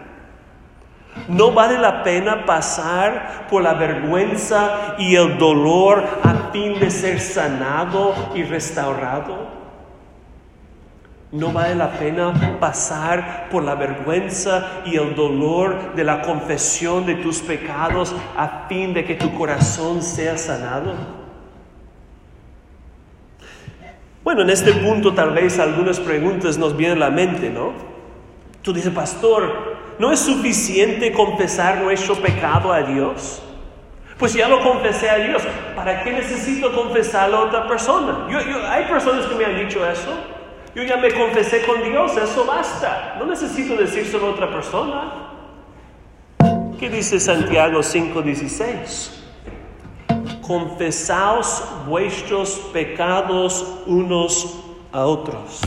No 1.28 1.52
vale 1.52 1.78
la 1.78 2.04
pena 2.04 2.46
pasar 2.46 3.48
por 3.50 3.62
la 3.62 3.74
vergüenza 3.74 4.96
y 4.98 5.16
el 5.16 5.38
dolor 5.38 6.04
a 6.24 6.52
fin 6.52 6.80
de 6.80 6.90
ser 6.90 7.20
sanado 7.20 8.14
y 8.36 8.44
restaurado. 8.44 9.58
No 11.32 11.52
vale 11.52 11.76
la 11.76 11.92
pena 11.92 12.58
pasar 12.60 13.50
por 13.52 13.64
la 13.64 13.76
vergüenza 13.76 14.82
y 14.86 14.96
el 14.96 15.14
dolor 15.14 15.94
de 15.94 16.06
la 16.06 16.22
confesión 16.22 17.06
de 17.06 17.16
tus 17.16 17.40
pecados 17.40 18.16
a 18.38 18.68
fin 18.70 18.94
de 18.94 19.04
que 19.04 19.16
tu 19.16 19.34
corazón 19.34 20.02
sea 20.02 20.38
sanado. 20.38 20.94
Bueno, 24.24 24.42
en 24.42 24.50
este 24.50 24.74
punto 24.74 25.14
tal 25.14 25.32
vez 25.32 25.60
algunas 25.60 26.00
preguntas 26.00 26.58
nos 26.58 26.76
vienen 26.76 27.02
a 27.02 27.08
la 27.08 27.12
mente, 27.12 27.50
¿no? 27.50 27.74
Tú 28.62 28.74
dices, 28.74 28.94
pastor, 28.94 29.67
¿no 30.00 30.12
es 30.12 30.20
suficiente 30.20 31.12
confesar 31.12 31.82
nuestro 31.82 32.16
pecado 32.16 32.72
a 32.72 32.82
Dios? 32.82 33.42
Pues 34.18 34.34
ya 34.34 34.48
lo 34.48 34.64
confesé 34.64 35.10
a 35.10 35.18
Dios. 35.18 35.44
¿Para 35.76 36.04
qué 36.04 36.12
necesito 36.12 36.74
confesarlo 36.74 37.38
a 37.38 37.42
otra 37.44 37.68
persona? 37.68 38.28
hay 38.70 38.86
personas 38.86 39.26
que 39.28 39.36
me 39.36 39.46
han 39.46 39.58
dicho 39.58 39.88
eso. 39.88 40.10
Yo 40.74 40.84
ya 40.84 40.98
me 40.98 41.12
confesé 41.12 41.64
con 41.66 41.84
Dios, 41.84 42.16
eso 42.18 42.46
basta. 42.46 43.16
No 43.20 43.26
necesito 43.26 43.76
decírselo 43.76 44.28
a 44.28 44.30
otra 44.32 44.50
persona. 44.50 45.14
¿Qué 46.80 46.90
dice 46.90 47.20
Santiago 47.20 47.82
5:16? 47.82 49.12
Confesaos 50.42 51.64
vuestros 51.88 52.52
pecados 52.72 53.82
unos 53.88 54.60
a 54.92 55.06
otros. 55.06 55.62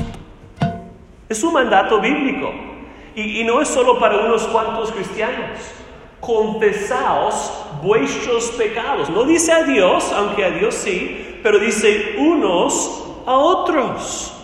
Es 1.28 1.42
un 1.42 1.52
mandato 1.52 2.00
bíblico. 2.00 2.69
Y, 3.14 3.40
y 3.40 3.44
no 3.44 3.60
es 3.60 3.68
solo 3.68 3.98
para 3.98 4.18
unos 4.18 4.42
cuantos 4.44 4.92
cristianos. 4.92 5.58
Confesaos 6.20 7.52
vuestros 7.82 8.50
pecados. 8.52 9.10
No 9.10 9.24
dice 9.24 9.52
a 9.52 9.64
Dios, 9.64 10.12
aunque 10.12 10.44
a 10.44 10.50
Dios 10.50 10.74
sí, 10.74 11.40
pero 11.42 11.58
dice 11.58 12.16
unos 12.18 13.04
a 13.26 13.36
otros. 13.36 14.34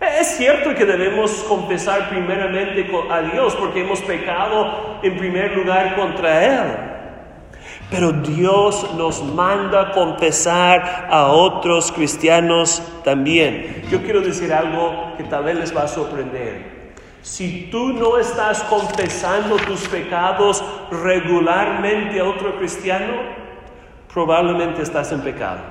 Es 0.00 0.36
cierto 0.36 0.74
que 0.74 0.84
debemos 0.84 1.30
confesar 1.48 2.10
primeramente 2.10 2.86
a 3.10 3.22
Dios 3.22 3.54
porque 3.54 3.82
hemos 3.82 4.00
pecado 4.00 4.98
en 5.02 5.16
primer 5.16 5.56
lugar 5.56 5.96
contra 5.96 6.44
Él. 6.44 6.76
Pero 7.90 8.12
Dios 8.12 8.90
nos 8.96 9.22
manda 9.22 9.92
confesar 9.92 11.08
a 11.10 11.26
otros 11.28 11.92
cristianos 11.92 12.82
también. 13.04 13.84
Yo 13.90 14.02
quiero 14.02 14.20
decir 14.20 14.52
algo 14.52 15.14
que 15.16 15.24
tal 15.24 15.44
vez 15.44 15.56
les 15.56 15.76
va 15.76 15.84
a 15.84 15.88
sorprender. 15.88 16.83
Si 17.24 17.68
tú 17.72 17.94
no 17.94 18.18
estás 18.18 18.62
confesando 18.64 19.56
tus 19.56 19.88
pecados 19.88 20.62
regularmente 20.90 22.20
a 22.20 22.24
otro 22.24 22.58
cristiano, 22.58 23.14
probablemente 24.12 24.82
estás 24.82 25.10
en 25.10 25.22
pecado. 25.22 25.62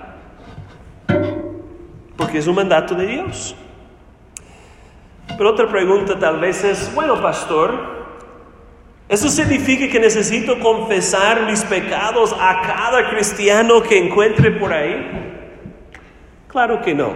Porque 2.17 2.39
es 2.39 2.47
un 2.47 2.55
mandato 2.55 2.95
de 2.95 3.05
Dios. 3.05 3.55
Pero 5.37 5.51
otra 5.51 5.67
pregunta 5.67 6.17
tal 6.17 6.39
vez 6.39 6.63
es, 6.63 6.91
bueno, 6.95 7.21
pastor, 7.21 8.07
¿eso 9.07 9.29
significa 9.29 9.87
que 9.87 9.99
necesito 9.99 10.59
confesar 10.59 11.43
mis 11.45 11.63
pecados 11.65 12.33
a 12.33 12.61
cada 12.61 13.11
cristiano 13.11 13.83
que 13.83 13.99
encuentre 13.99 14.49
por 14.49 14.73
ahí? 14.73 15.51
Claro 16.47 16.81
que 16.81 16.95
no. 16.95 17.13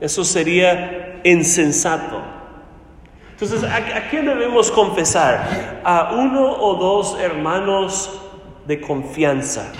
Eso 0.00 0.24
sería 0.24 1.20
insensato. 1.24 2.35
Entonces, 3.38 3.64
¿a, 3.64 3.76
¿a 3.76 4.08
quién 4.08 4.24
debemos 4.24 4.70
confesar? 4.70 5.82
A 5.84 6.14
uno 6.14 6.52
o 6.52 6.74
dos 6.76 7.18
hermanos 7.20 8.18
de 8.66 8.80
confianza. 8.80 9.70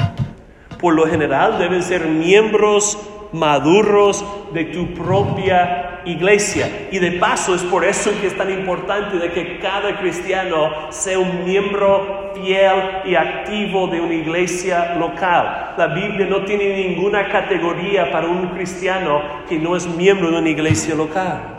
Por 0.79 0.93
lo 0.93 1.07
general 1.07 1.59
deben 1.59 1.83
ser 1.83 2.05
miembros 2.05 2.99
maduros 3.33 4.23
de 4.53 4.65
tu 4.65 4.93
propia 4.93 6.03
iglesia. 6.05 6.89
Y 6.93 6.99
de 6.99 7.13
paso 7.13 7.55
es 7.55 7.63
por 7.63 7.83
eso 7.83 8.11
que 8.21 8.27
es 8.27 8.37
tan 8.37 8.51
importante 8.51 9.17
de 9.17 9.33
que 9.33 9.59
cada 9.59 9.99
cristiano 10.01 10.93
sea 10.93 11.19
un 11.19 11.47
miembro 11.47 12.33
fiel 12.35 12.75
y 13.07 13.15
activo 13.15 13.87
de 13.87 14.03
una 14.03 14.15
iglesia 14.15 14.97
local. 14.97 15.75
La 15.79 15.87
Biblia 15.87 16.27
no 16.27 16.45
tiene 16.45 16.89
ninguna 16.89 17.31
categoría 17.31 18.13
para 18.13 18.27
un 18.29 18.49
cristiano 18.49 19.23
que 19.49 19.59
no 19.59 19.75
es 19.77 19.87
miembro 19.87 20.31
de 20.31 20.41
una 20.41 20.51
iglesia 20.51 20.95
local. 20.95 21.56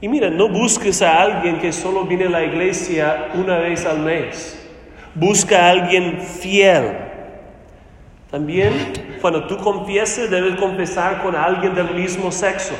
Y 0.00 0.08
mira, 0.08 0.30
no 0.30 0.48
busques 0.48 1.02
a 1.02 1.22
alguien 1.22 1.58
que 1.58 1.72
solo 1.72 2.04
viene 2.04 2.26
a 2.26 2.30
la 2.30 2.44
iglesia 2.44 3.28
una 3.34 3.58
vez 3.58 3.86
al 3.86 4.00
mes. 4.00 4.62
Busca 5.14 5.66
a 5.66 5.70
alguien 5.70 6.20
fiel 6.20 7.06
también 8.30 8.72
cuando 9.20 9.46
tú 9.46 9.56
confieses 9.56 10.30
debes 10.30 10.56
confesar 10.56 11.22
con 11.22 11.36
alguien 11.36 11.74
del 11.74 11.94
mismo 11.94 12.32
sexo. 12.32 12.74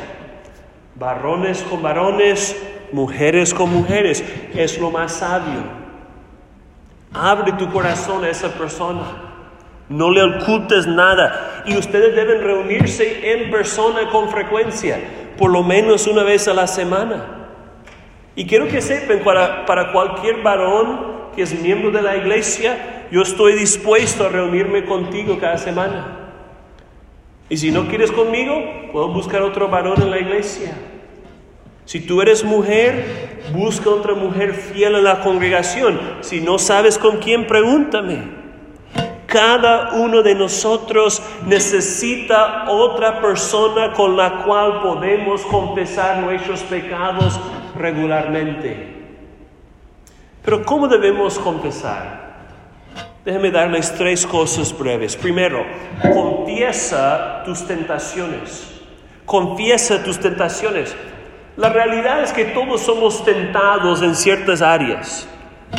Varones 0.96 1.62
con 1.62 1.82
varones, 1.82 2.56
mujeres 2.92 3.54
con 3.54 3.72
mujeres. 3.72 4.24
Es 4.54 4.78
lo 4.78 4.90
más 4.90 5.12
sabio. 5.12 5.62
Abre 7.12 7.52
tu 7.52 7.70
corazón 7.70 8.24
a 8.24 8.28
esa 8.28 8.48
persona. 8.48 9.04
No 9.88 10.10
le 10.10 10.22
ocultes 10.24 10.86
nada. 10.86 11.62
Y 11.64 11.76
ustedes 11.76 12.16
deben 12.16 12.42
reunirse 12.42 13.32
en 13.32 13.50
persona 13.50 14.10
con 14.10 14.28
frecuencia. 14.30 14.98
Por 15.36 15.50
lo 15.50 15.62
menos 15.62 16.06
una 16.06 16.22
vez 16.22 16.48
a 16.48 16.54
la 16.54 16.66
semana. 16.66 17.48
Y 18.34 18.46
quiero 18.46 18.68
que 18.68 18.82
sepan, 18.82 19.20
para, 19.20 19.64
para 19.66 19.92
cualquier 19.92 20.42
varón 20.42 21.16
que 21.34 21.42
es 21.42 21.60
miembro 21.60 21.90
de 21.90 22.02
la 22.02 22.16
iglesia, 22.16 23.06
yo 23.10 23.22
estoy 23.22 23.54
dispuesto 23.54 24.26
a 24.26 24.28
reunirme 24.28 24.84
contigo 24.84 25.38
cada 25.38 25.58
semana. 25.58 26.30
Y 27.48 27.56
si 27.58 27.70
no 27.70 27.86
quieres 27.88 28.10
conmigo, 28.10 28.54
puedo 28.92 29.08
buscar 29.08 29.42
otro 29.42 29.68
varón 29.68 30.02
en 30.02 30.10
la 30.10 30.18
iglesia. 30.18 30.72
Si 31.84 32.00
tú 32.00 32.20
eres 32.20 32.42
mujer, 32.42 33.42
busca 33.52 33.90
otra 33.90 34.14
mujer 34.14 34.54
fiel 34.54 34.96
en 34.96 35.04
la 35.04 35.20
congregación. 35.20 36.00
Si 36.20 36.40
no 36.40 36.58
sabes 36.58 36.98
con 36.98 37.18
quién, 37.18 37.46
pregúntame. 37.46 38.45
Cada 39.26 39.94
uno 39.94 40.22
de 40.22 40.34
nosotros 40.34 41.20
necesita 41.44 42.66
otra 42.68 43.20
persona 43.20 43.92
con 43.92 44.16
la 44.16 44.44
cual 44.44 44.80
podemos 44.82 45.42
confesar 45.42 46.18
nuestros 46.18 46.60
pecados 46.62 47.38
regularmente. 47.76 48.94
Pero 50.44 50.64
¿cómo 50.64 50.86
debemos 50.86 51.40
confesar? 51.40 52.26
Déjeme 53.24 53.50
darles 53.50 53.92
tres 53.96 54.24
cosas 54.24 54.76
breves. 54.76 55.16
Primero, 55.16 55.66
confiesa 56.14 57.42
tus 57.44 57.66
tentaciones. 57.66 58.80
Confiesa 59.24 60.04
tus 60.04 60.20
tentaciones. 60.20 60.94
La 61.56 61.70
realidad 61.70 62.22
es 62.22 62.32
que 62.32 62.44
todos 62.44 62.82
somos 62.82 63.24
tentados 63.24 64.02
en 64.02 64.14
ciertas 64.14 64.62
áreas. 64.62 65.28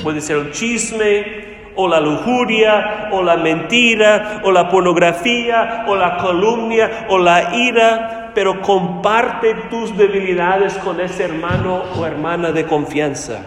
Puede 0.03 0.19
ser 0.19 0.35
el 0.35 0.51
chisme, 0.51 1.46
o 1.77 1.87
la 1.87 2.01
lujuria, 2.01 3.09
o 3.11 3.23
la 3.23 3.37
mentira, 3.37 4.41
o 4.43 4.51
la 4.51 4.67
pornografía, 4.67 5.85
o 5.87 5.95
la 5.95 6.17
calumnia, 6.17 7.05
o 7.09 7.17
la 7.17 7.55
ira, 7.55 8.31
pero 8.35 8.61
comparte 8.61 9.55
tus 9.69 9.95
debilidades 9.95 10.73
con 10.79 10.99
ese 10.99 11.23
hermano 11.23 11.83
o 11.95 12.05
hermana 12.05 12.51
de 12.51 12.65
confianza. 12.65 13.39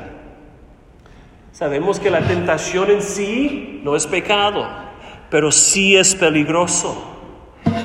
Sabemos 1.53 2.01
que 2.01 2.11
la 2.11 2.21
tentación 2.21 2.91
en 2.91 3.03
sí 3.03 3.83
no 3.85 3.95
es 3.95 4.07
pecado, 4.07 4.67
pero 5.29 5.53
sí 5.53 5.97
es 5.97 6.15
peligroso 6.15 7.11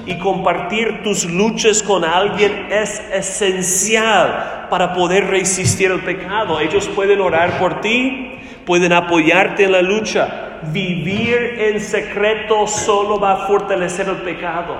y 0.05 0.17
compartir 0.19 1.03
tus 1.03 1.25
luchas 1.25 1.81
con 1.81 2.05
alguien 2.05 2.67
es 2.71 3.01
esencial 3.11 4.67
para 4.69 4.93
poder 4.93 5.27
resistir 5.27 5.91
el 5.91 6.01
pecado. 6.01 6.59
Ellos 6.59 6.87
pueden 6.89 7.21
orar 7.21 7.59
por 7.59 7.81
ti, 7.81 8.39
pueden 8.65 8.93
apoyarte 8.93 9.65
en 9.65 9.71
la 9.71 9.81
lucha. 9.81 10.59
Vivir 10.71 11.55
en 11.59 11.79
secreto 11.79 12.67
solo 12.67 13.19
va 13.19 13.33
a 13.33 13.47
fortalecer 13.47 14.09
el 14.09 14.17
pecado, 14.17 14.75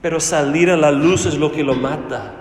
pero 0.00 0.18
salir 0.18 0.70
a 0.70 0.76
la 0.76 0.90
luz 0.90 1.26
es 1.26 1.36
lo 1.36 1.52
que 1.52 1.62
lo 1.62 1.74
mata. 1.74 2.32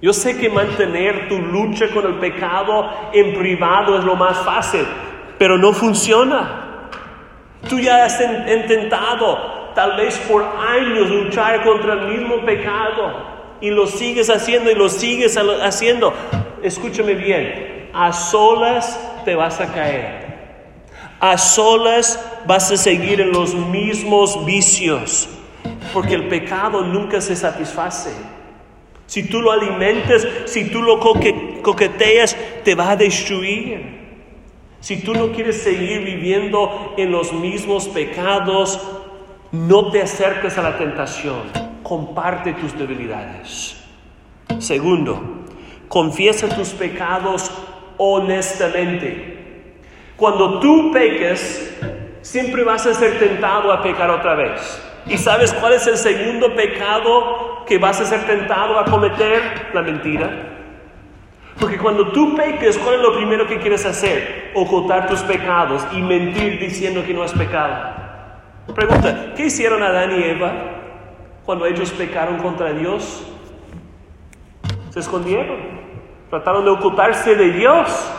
Yo 0.00 0.12
sé 0.12 0.36
que 0.36 0.48
mantener 0.48 1.28
tu 1.28 1.38
lucha 1.38 1.88
con 1.88 2.06
el 2.06 2.14
pecado 2.14 2.90
en 3.12 3.34
privado 3.34 3.98
es 3.98 4.04
lo 4.04 4.16
más 4.16 4.38
fácil, 4.38 4.84
pero 5.38 5.58
no 5.58 5.72
funciona. 5.72 6.88
Tú 7.68 7.78
ya 7.78 8.04
has 8.04 8.20
intentado 8.20 9.72
tal 9.74 9.96
vez 9.96 10.18
por 10.28 10.42
años 10.42 11.08
luchar 11.08 11.62
contra 11.64 11.94
el 11.94 12.18
mismo 12.18 12.44
pecado 12.44 13.32
y 13.60 13.70
lo 13.70 13.86
sigues 13.86 14.28
haciendo 14.28 14.70
y 14.70 14.74
lo 14.74 14.88
sigues 14.88 15.36
haciendo. 15.36 16.12
Escúchame 16.62 17.14
bien, 17.14 17.90
a 17.94 18.12
solas 18.12 19.11
te 19.24 19.34
vas 19.34 19.60
a 19.60 19.72
caer. 19.72 20.32
A 21.20 21.38
solas 21.38 22.18
vas 22.46 22.70
a 22.72 22.76
seguir 22.76 23.20
en 23.20 23.32
los 23.32 23.54
mismos 23.54 24.44
vicios, 24.44 25.28
porque 25.92 26.14
el 26.14 26.28
pecado 26.28 26.82
nunca 26.82 27.20
se 27.20 27.36
satisface. 27.36 28.10
Si 29.06 29.24
tú 29.28 29.40
lo 29.40 29.52
alimentes, 29.52 30.26
si 30.46 30.70
tú 30.70 30.82
lo 30.82 30.98
coqueteas, 30.98 32.36
te 32.64 32.74
va 32.74 32.90
a 32.90 32.96
destruir. 32.96 34.00
Si 34.80 34.96
tú 35.02 35.14
no 35.14 35.30
quieres 35.30 35.62
seguir 35.62 36.02
viviendo 36.02 36.94
en 36.96 37.12
los 37.12 37.32
mismos 37.32 37.86
pecados, 37.88 38.80
no 39.52 39.90
te 39.90 40.02
acerques 40.02 40.58
a 40.58 40.62
la 40.62 40.76
tentación, 40.78 41.42
comparte 41.82 42.54
tus 42.54 42.76
debilidades. 42.76 43.76
Segundo, 44.58 45.44
confiesa 45.88 46.48
tus 46.48 46.70
pecados 46.70 47.52
honestamente. 47.98 49.76
Cuando 50.16 50.60
tú 50.60 50.90
peques, 50.92 51.78
siempre 52.22 52.64
vas 52.64 52.86
a 52.86 52.94
ser 52.94 53.18
tentado 53.18 53.72
a 53.72 53.82
pecar 53.82 54.10
otra 54.10 54.34
vez. 54.34 54.82
¿Y 55.06 55.18
sabes 55.18 55.52
cuál 55.54 55.72
es 55.72 55.86
el 55.86 55.96
segundo 55.96 56.54
pecado 56.54 57.64
que 57.66 57.78
vas 57.78 58.00
a 58.00 58.06
ser 58.06 58.24
tentado 58.26 58.78
a 58.78 58.84
cometer? 58.84 59.70
La 59.74 59.82
mentira. 59.82 60.30
Porque 61.58 61.78
cuando 61.78 62.12
tú 62.12 62.34
peques, 62.34 62.78
¿cuál 62.78 62.96
es 62.96 63.00
lo 63.02 63.14
primero 63.14 63.46
que 63.46 63.58
quieres 63.58 63.84
hacer? 63.84 64.52
Ocultar 64.54 65.08
tus 65.08 65.20
pecados 65.20 65.86
y 65.92 66.00
mentir 66.00 66.58
diciendo 66.58 67.04
que 67.04 67.14
no 67.14 67.22
has 67.22 67.32
pecado. 67.32 68.02
Pregunta, 68.74 69.32
¿qué 69.36 69.46
hicieron 69.46 69.82
Adán 69.82 70.18
y 70.18 70.22
Eva 70.22 70.52
cuando 71.44 71.66
ellos 71.66 71.90
pecaron 71.90 72.38
contra 72.38 72.72
Dios? 72.72 73.26
Se 74.90 75.00
escondieron, 75.00 75.71
trataron 76.32 76.64
de 76.64 76.70
ocultarse 76.70 77.34
de 77.34 77.50
Dios. 77.50 78.10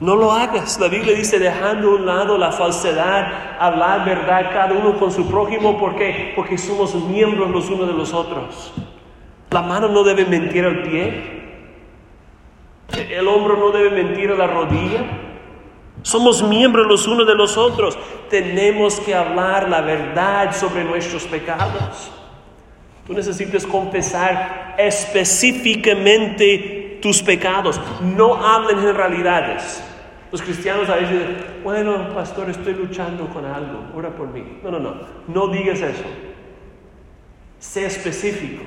No 0.00 0.16
lo 0.16 0.32
hagas. 0.32 0.78
La 0.78 0.88
Biblia 0.88 1.16
dice, 1.16 1.38
dejando 1.38 1.88
a 1.88 1.94
un 1.94 2.04
lado 2.04 2.36
la 2.36 2.52
falsedad, 2.52 3.56
hablar 3.58 4.04
verdad 4.04 4.50
cada 4.52 4.74
uno 4.74 4.98
con 4.98 5.10
su 5.10 5.26
prójimo. 5.26 5.78
¿Por 5.78 5.96
qué? 5.96 6.34
Porque 6.36 6.58
somos 6.58 6.94
miembros 6.94 7.48
los 7.48 7.70
unos 7.70 7.86
de 7.86 7.94
los 7.94 8.12
otros. 8.12 8.74
La 9.50 9.62
mano 9.62 9.88
no 9.88 10.04
debe 10.04 10.26
mentir 10.26 10.66
al 10.66 10.82
pie. 10.82 11.72
El 12.92 13.26
hombro 13.26 13.56
no 13.56 13.70
debe 13.70 14.02
mentir 14.02 14.30
a 14.30 14.34
la 14.34 14.46
rodilla. 14.46 15.06
Somos 16.02 16.42
miembros 16.42 16.86
los 16.86 17.08
unos 17.08 17.26
de 17.26 17.34
los 17.34 17.56
otros. 17.56 17.98
Tenemos 18.28 19.00
que 19.00 19.14
hablar 19.14 19.70
la 19.70 19.80
verdad 19.80 20.54
sobre 20.54 20.84
nuestros 20.84 21.24
pecados. 21.24 22.12
Tú 23.08 23.14
necesitas 23.14 23.66
confesar 23.66 24.76
específicamente 24.78 26.98
tus 27.00 27.22
pecados. 27.22 27.80
No 28.02 28.34
hablen 28.34 28.78
generalidades. 28.78 29.82
Los 30.30 30.42
cristianos 30.42 30.90
a 30.90 30.96
veces 30.96 31.12
dicen, 31.12 31.38
bueno, 31.64 32.14
pastor, 32.14 32.50
estoy 32.50 32.74
luchando 32.74 33.26
con 33.30 33.46
algo, 33.46 33.92
ora 33.94 34.10
por 34.10 34.28
mí. 34.28 34.58
No, 34.62 34.70
no, 34.70 34.78
no, 34.78 34.94
no 35.26 35.48
digas 35.48 35.80
eso. 35.80 36.04
Sé 37.58 37.86
específico. 37.86 38.62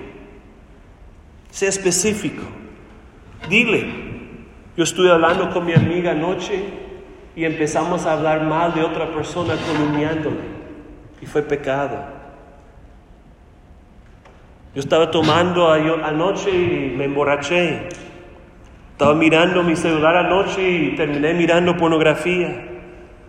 Sé 1.51 1.67
específico. 1.67 2.41
Dile, 3.47 3.85
yo 4.75 4.83
estuve 4.83 5.11
hablando 5.11 5.51
con 5.51 5.67
mi 5.67 5.73
amiga 5.73 6.13
anoche 6.13 6.63
y 7.35 7.45
empezamos 7.45 8.07
a 8.07 8.13
hablar 8.13 8.41
mal 8.41 8.73
de 8.73 8.81
otra 8.81 9.13
persona 9.13 9.53
calumniándole. 9.55 10.49
Y 11.21 11.27
fue 11.27 11.43
pecado. 11.43 12.20
Yo 14.73 14.79
estaba 14.79 15.11
tomando 15.11 15.69
anoche 15.69 16.49
y 16.49 16.93
me 16.95 17.05
emborraché. 17.05 17.89
Estaba 18.93 19.13
mirando 19.13 19.63
mi 19.63 19.75
celular 19.75 20.15
anoche 20.15 20.61
y 20.61 20.95
terminé 20.95 21.33
mirando 21.33 21.75
pornografía. 21.75 22.67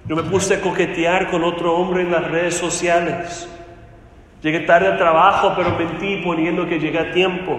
Yo 0.07 0.15
me 0.15 0.23
puse 0.23 0.55
a 0.55 0.61
coquetear 0.61 1.31
con 1.31 1.43
otro 1.43 1.75
hombre 1.75 2.03
en 2.03 2.13
las 2.13 2.31
redes 2.31 2.55
sociales. 2.57 3.49
Llegué 4.41 4.61
tarde 4.61 4.87
al 4.89 4.99
trabajo, 4.99 5.55
pero 5.57 5.77
mentí 5.77 6.19
poniendo 6.25 6.69
que 6.69 6.79
llegué 6.79 6.99
a 6.99 7.11
tiempo. 7.13 7.59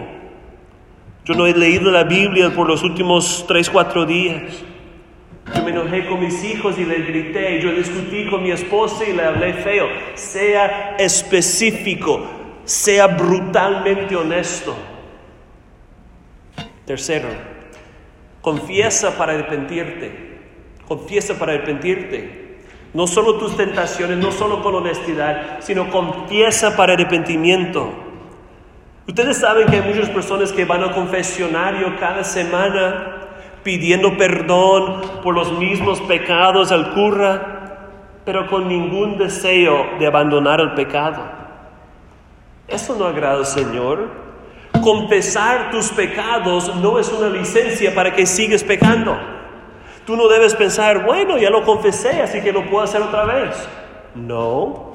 Yo 1.25 1.33
no 1.33 1.45
he 1.45 1.53
leído 1.53 1.91
la 1.91 2.03
Biblia 2.03 2.51
por 2.55 2.67
los 2.67 2.83
últimos 2.83 3.45
tres, 3.47 3.69
cuatro 3.69 4.05
días. 4.05 4.63
Yo 5.55 5.63
me 5.63 5.71
enojé 5.71 6.05
con 6.05 6.21
mis 6.21 6.41
hijos 6.43 6.77
y 6.77 6.85
les 6.85 7.05
grité. 7.05 7.61
Yo 7.61 7.71
discutí 7.71 8.27
con 8.27 8.43
mi 8.43 8.51
esposa 8.51 9.03
y 9.05 9.13
le 9.13 9.23
hablé 9.23 9.53
feo. 9.55 9.87
Sea 10.15 10.95
específico, 10.99 12.42
sea 12.65 13.07
brutalmente 13.07 14.15
honesto. 14.15 14.75
Tercero, 16.85 17.29
confiesa 18.41 19.17
para 19.17 19.33
arrepentirte. 19.33 20.39
Confiesa 20.87 21.33
para 21.35 21.53
arrepentirte. 21.53 22.57
No 22.93 23.07
solo 23.07 23.39
tus 23.39 23.57
tentaciones, 23.57 24.17
no 24.17 24.31
solo 24.31 24.61
con 24.61 24.75
honestidad, 24.75 25.59
sino 25.61 25.89
confiesa 25.89 26.75
para 26.75 26.93
arrepentimiento. 26.93 27.91
Ustedes 29.07 29.37
saben 29.37 29.67
que 29.67 29.77
hay 29.77 29.81
muchas 29.81 30.09
personas 30.09 30.53
que 30.53 30.65
van 30.65 30.83
al 30.83 30.93
confesionario 30.93 31.97
cada 31.99 32.23
semana 32.23 33.19
pidiendo 33.63 34.17
perdón 34.17 35.01
por 35.23 35.33
los 35.33 35.57
mismos 35.57 35.99
pecados 36.01 36.71
al 36.71 36.93
cura, 36.93 37.89
pero 38.25 38.47
con 38.47 38.67
ningún 38.67 39.17
deseo 39.17 39.97
de 39.99 40.05
abandonar 40.05 40.59
el 40.59 40.73
pecado. 40.73 41.42
Eso 42.67 42.95
no 42.95 43.05
agrada 43.05 43.37
al 43.37 43.45
Señor. 43.45 44.09
Confesar 44.81 45.71
tus 45.71 45.89
pecados 45.89 46.75
no 46.75 46.99
es 46.99 47.11
una 47.11 47.29
licencia 47.29 47.93
para 47.93 48.13
que 48.15 48.25
sigas 48.25 48.63
pecando. 48.63 49.17
Tú 50.05 50.17
no 50.17 50.27
debes 50.27 50.53
pensar, 50.55 51.05
bueno, 51.05 51.37
ya 51.37 51.49
lo 51.49 51.63
confesé, 51.63 52.21
así 52.21 52.41
que 52.41 52.51
lo 52.51 52.69
puedo 52.69 52.83
hacer 52.83 53.01
otra 53.01 53.23
vez. 53.25 53.55
No. 54.15 54.93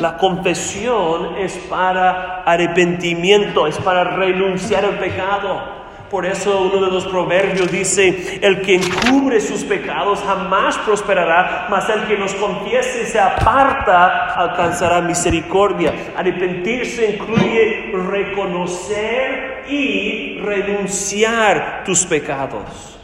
La 0.00 0.16
confesión 0.16 1.36
es 1.38 1.56
para 1.68 2.42
arrepentimiento, 2.44 3.66
es 3.66 3.78
para 3.78 4.04
renunciar 4.04 4.84
al 4.84 4.98
pecado. 4.98 5.81
Por 6.12 6.26
eso 6.26 6.60
uno 6.60 6.84
de 6.84 6.92
los 6.92 7.06
proverbios 7.06 7.72
dice, 7.72 8.38
el 8.42 8.60
que 8.60 8.74
encubre 8.74 9.40
sus 9.40 9.64
pecados 9.64 10.20
jamás 10.20 10.76
prosperará, 10.76 11.68
mas 11.70 11.88
el 11.88 12.02
que 12.02 12.18
los 12.18 12.34
confiese 12.34 13.04
y 13.04 13.06
se 13.06 13.18
aparta 13.18 14.34
alcanzará 14.34 15.00
misericordia. 15.00 16.12
Arrepentirse 16.14 17.12
incluye 17.12 17.92
reconocer 17.94 19.64
y 19.70 20.38
renunciar 20.40 21.82
tus 21.82 22.04
pecados. 22.04 22.98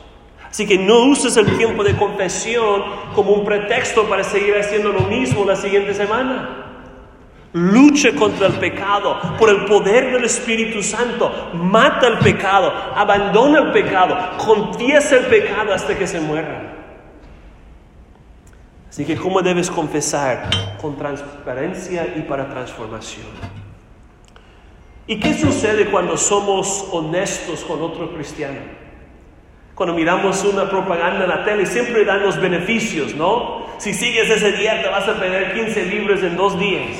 Así 0.50 0.66
que 0.66 0.76
no 0.76 1.06
uses 1.06 1.34
el 1.38 1.56
tiempo 1.56 1.82
de 1.84 1.96
confesión 1.96 2.84
como 3.14 3.30
un 3.30 3.42
pretexto 3.46 4.06
para 4.06 4.22
seguir 4.22 4.54
haciendo 4.58 4.90
lo 4.90 5.00
mismo 5.00 5.46
la 5.46 5.56
siguiente 5.56 5.94
semana. 5.94 6.67
Luche 7.52 8.14
contra 8.14 8.48
el 8.48 8.54
pecado 8.54 9.18
por 9.38 9.48
el 9.48 9.64
poder 9.64 10.12
del 10.12 10.24
Espíritu 10.24 10.82
Santo. 10.82 11.50
Mata 11.54 12.06
el 12.06 12.18
pecado, 12.18 12.72
abandona 12.94 13.60
el 13.60 13.72
pecado, 13.72 14.16
confiesa 14.36 15.16
el 15.16 15.26
pecado 15.26 15.72
hasta 15.72 15.96
que 15.96 16.06
se 16.06 16.20
muera. 16.20 16.74
Así 18.90 19.04
que, 19.04 19.16
¿cómo 19.16 19.40
debes 19.40 19.70
confesar? 19.70 20.50
Con 20.80 20.96
transparencia 20.96 22.14
y 22.16 22.22
para 22.22 22.48
transformación. 22.48 23.26
¿Y 25.06 25.18
qué 25.18 25.32
sucede 25.32 25.86
cuando 25.86 26.18
somos 26.18 26.86
honestos 26.92 27.64
con 27.64 27.80
otro 27.80 28.12
cristiano? 28.12 28.58
Cuando 29.74 29.94
miramos 29.94 30.44
una 30.44 30.68
propaganda 30.68 31.24
en 31.24 31.30
la 31.30 31.44
tele, 31.44 31.64
siempre 31.64 32.04
dan 32.04 32.22
los 32.22 32.38
beneficios, 32.38 33.14
¿no? 33.14 33.68
Si 33.78 33.94
sigues 33.94 34.28
ese 34.28 34.52
día, 34.52 34.82
te 34.82 34.88
vas 34.88 35.08
a 35.08 35.14
perder 35.14 35.54
15 35.54 35.86
libros 35.86 36.22
en 36.22 36.36
dos 36.36 36.58
días. 36.58 36.96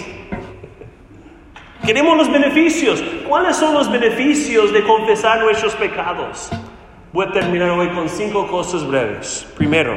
Queremos 1.85 2.17
los 2.17 2.31
beneficios. 2.31 3.03
¿Cuáles 3.27 3.57
son 3.57 3.75
los 3.75 3.91
beneficios 3.91 4.73
de 4.73 4.83
confesar 4.83 5.41
nuestros 5.41 5.75
pecados? 5.75 6.51
Voy 7.13 7.27
a 7.27 7.33
terminar 7.33 7.71
hoy 7.71 7.89
con 7.89 8.09
cinco 8.09 8.47
cosas 8.49 8.87
breves. 8.87 9.47
Primero, 9.57 9.97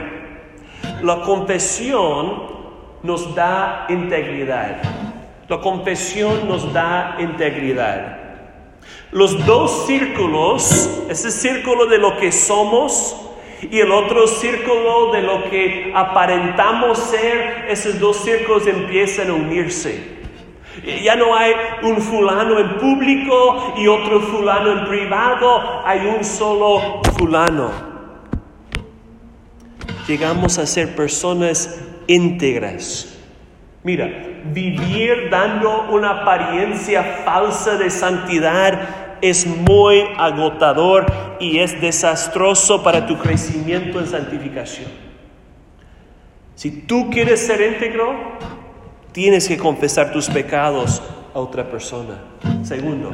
la 1.02 1.22
confesión 1.22 2.44
nos 3.04 3.36
da 3.36 3.86
integridad. 3.90 4.82
La 5.50 5.60
confesión 5.60 6.48
nos 6.48 6.72
da 6.72 7.18
integridad. 7.20 8.18
Los 9.12 9.46
dos 9.46 9.86
círculos, 9.88 11.04
ese 11.10 11.32
círculo 11.32 11.88
de 11.88 11.98
lo 11.98 12.18
que 12.18 12.32
somos 12.32 13.18
y 13.62 13.80
el 13.80 13.92
otro 13.92 14.26
círculo 14.28 15.12
de 15.12 15.22
lo 15.22 15.50
que 15.50 15.92
aparentamos 15.94 16.98
ser, 16.98 17.66
esos 17.68 18.00
dos 18.00 18.18
círculos 18.18 18.66
empiezan 18.66 19.30
a 19.30 19.34
unirse. 19.34 20.21
Ya 21.04 21.16
no 21.16 21.36
hay 21.36 21.54
un 21.84 21.98
fulano 22.02 22.58
en 22.58 22.78
público 22.78 23.74
y 23.78 23.88
otro 23.88 24.22
fulano 24.22 24.72
en 24.72 24.86
privado, 24.88 25.86
hay 25.86 26.08
un 26.08 26.24
solo 26.24 27.02
fulano. 27.18 27.72
Llegamos 30.08 30.58
a 30.58 30.66
ser 30.66 30.96
personas 30.96 31.82
íntegras. 32.08 33.20
Mira, 33.84 34.08
vivir 34.46 35.30
dando 35.30 35.88
una 35.90 36.22
apariencia 36.22 37.22
falsa 37.26 37.78
de 37.78 37.90
santidad 37.90 39.18
es 39.22 39.46
muy 39.46 40.04
agotador 40.18 41.06
y 41.40 41.60
es 41.60 41.80
desastroso 41.82 42.84
para 42.84 43.06
tu 43.06 43.18
crecimiento 43.18 44.00
en 44.00 44.08
santificación. 44.08 44.90
Si 46.56 46.72
tú 46.82 47.10
quieres 47.10 47.46
ser 47.46 47.62
íntegro, 47.62 48.16
Tienes 49.12 49.48
que 49.48 49.58
confesar 49.58 50.12
tus 50.12 50.30
pecados 50.30 51.02
a 51.34 51.40
otra 51.40 51.70
persona. 51.70 52.20
Segundo, 52.64 53.12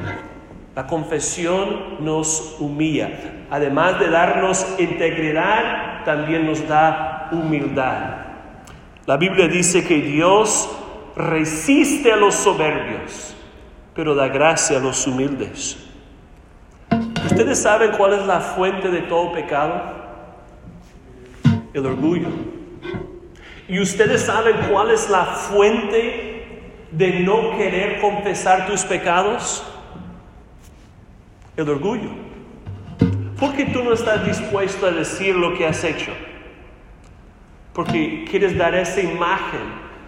la 0.75 0.85
confesión 0.85 2.05
nos 2.05 2.57
humilla. 2.59 3.47
Además 3.49 3.99
de 3.99 4.09
darnos 4.09 4.65
integridad, 4.77 6.03
también 6.05 6.45
nos 6.45 6.67
da 6.67 7.29
humildad. 7.31 8.27
La 9.07 9.17
Biblia 9.17 9.47
dice 9.47 9.83
que 9.83 10.01
Dios 10.01 10.69
resiste 11.15 12.11
a 12.11 12.15
los 12.15 12.35
soberbios, 12.35 13.35
pero 13.95 14.13
da 14.13 14.27
gracia 14.27 14.77
a 14.77 14.79
los 14.79 15.07
humildes. 15.07 15.77
¿Ustedes 17.25 17.59
saben 17.59 17.91
cuál 17.97 18.13
es 18.13 18.25
la 18.27 18.39
fuente 18.39 18.89
de 18.89 19.01
todo 19.01 19.31
pecado? 19.31 19.81
El 21.73 21.85
orgullo. 21.85 22.29
¿Y 23.69 23.79
ustedes 23.81 24.21
saben 24.21 24.55
cuál 24.69 24.91
es 24.91 25.09
la 25.09 25.25
fuente 25.25 26.47
de 26.91 27.19
no 27.19 27.57
querer 27.57 27.99
confesar 27.99 28.65
tus 28.65 28.83
pecados? 28.83 29.63
El 31.57 31.69
orgullo. 31.69 32.09
¿Por 33.37 33.53
qué 33.53 33.65
tú 33.65 33.83
no 33.83 33.93
estás 33.93 34.25
dispuesto 34.25 34.87
a 34.87 34.91
decir 34.91 35.35
lo 35.35 35.57
que 35.57 35.67
has 35.67 35.83
hecho? 35.83 36.11
Porque 37.73 38.25
quieres 38.29 38.57
dar 38.57 38.73
esa 38.73 39.01
imagen 39.01 39.59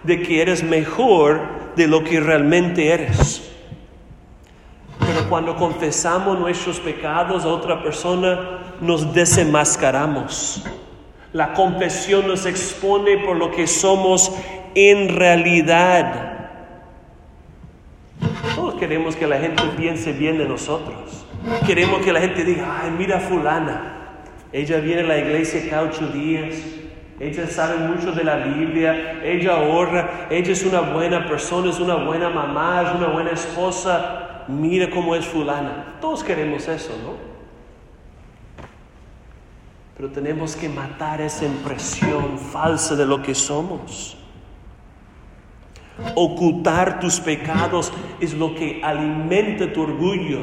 de 0.04 0.22
que 0.22 0.42
eres 0.42 0.64
mejor 0.64 1.42
de 1.76 1.88
lo 1.88 2.04
que 2.04 2.20
realmente 2.20 2.92
eres. 2.92 3.52
Pero 5.00 5.28
cuando 5.30 5.56
confesamos 5.56 6.40
nuestros 6.40 6.80
pecados 6.80 7.44
a 7.44 7.50
otra 7.50 7.84
persona, 7.84 8.60
nos 8.80 9.14
desenmascaramos. 9.14 10.64
La 11.34 11.54
confesión 11.54 12.28
nos 12.28 12.46
expone 12.46 13.18
por 13.20 13.38
lo 13.38 13.52
que 13.52 13.68
somos 13.68 14.32
en 14.74 15.10
realidad. 15.10 16.50
Todos 18.56 18.76
queremos 18.76 19.16
que 19.16 19.28
la 19.28 19.38
gente 19.38 19.64
piense 19.78 20.12
bien 20.12 20.38
de 20.38 20.48
nosotros. 20.48 21.26
Queremos 21.68 22.02
que 22.02 22.12
la 22.12 22.20
gente 22.20 22.44
diga, 22.44 22.82
ay, 22.82 22.92
mira 22.98 23.20
fulana. 23.20 23.96
Ella 24.52 24.80
viene 24.80 25.02
a 25.02 25.06
la 25.06 25.18
iglesia 25.20 25.62
cada 25.70 25.84
ocho 25.84 26.08
días. 26.08 26.56
Ella 27.20 27.48
sabe 27.48 27.78
mucho 27.88 28.12
de 28.12 28.24
la 28.24 28.38
Biblia. 28.38 29.22
Ella 29.24 29.54
ahorra. 29.56 30.28
Ella 30.32 30.52
es 30.52 30.66
una 30.66 30.82
buena 30.82 31.28
persona, 31.28 31.70
es 31.70 31.80
una 31.80 31.96
buena 31.96 32.30
mamá, 32.30 32.84
es 32.88 32.96
una 32.96 33.08
buena 33.08 33.32
esposa. 33.32 34.46
Mira 34.48 34.90
cómo 34.90 35.16
es 35.16 35.26
fulana. 35.26 35.98
Todos 36.02 36.24
queremos 36.24 36.68
eso, 36.68 36.98
¿no? 37.04 37.29
Pero 40.00 40.12
tenemos 40.14 40.56
que 40.56 40.70
matar 40.70 41.20
esa 41.20 41.44
impresión 41.44 42.40
falsa 42.40 42.96
de 42.96 43.06
lo 43.06 43.22
que 43.22 43.36
somos. 43.36 44.16
Ocultar 46.16 47.02
tus 47.02 47.20
pecados 47.20 47.92
es 48.22 48.34
lo 48.34 48.56
que 48.56 48.80
alimenta 48.82 49.74
tu 49.74 49.82
orgullo. 49.82 50.40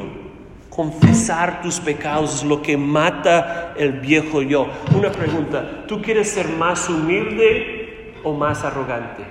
Confesar 0.69 1.63
tus 1.63 1.79
pecados 1.79 2.35
es 2.35 2.43
lo 2.43 2.61
que 2.61 2.77
mata 2.77 3.73
el 3.75 3.93
viejo 3.93 4.43
yo. 4.43 4.67
Una 4.95 5.11
pregunta, 5.11 5.87
¿tú 5.87 6.03
quieres 6.03 6.29
ser 6.29 6.49
más 6.49 6.87
humilde 6.87 8.13
o 8.23 8.35
más 8.35 8.63
arrogante? 8.63 9.23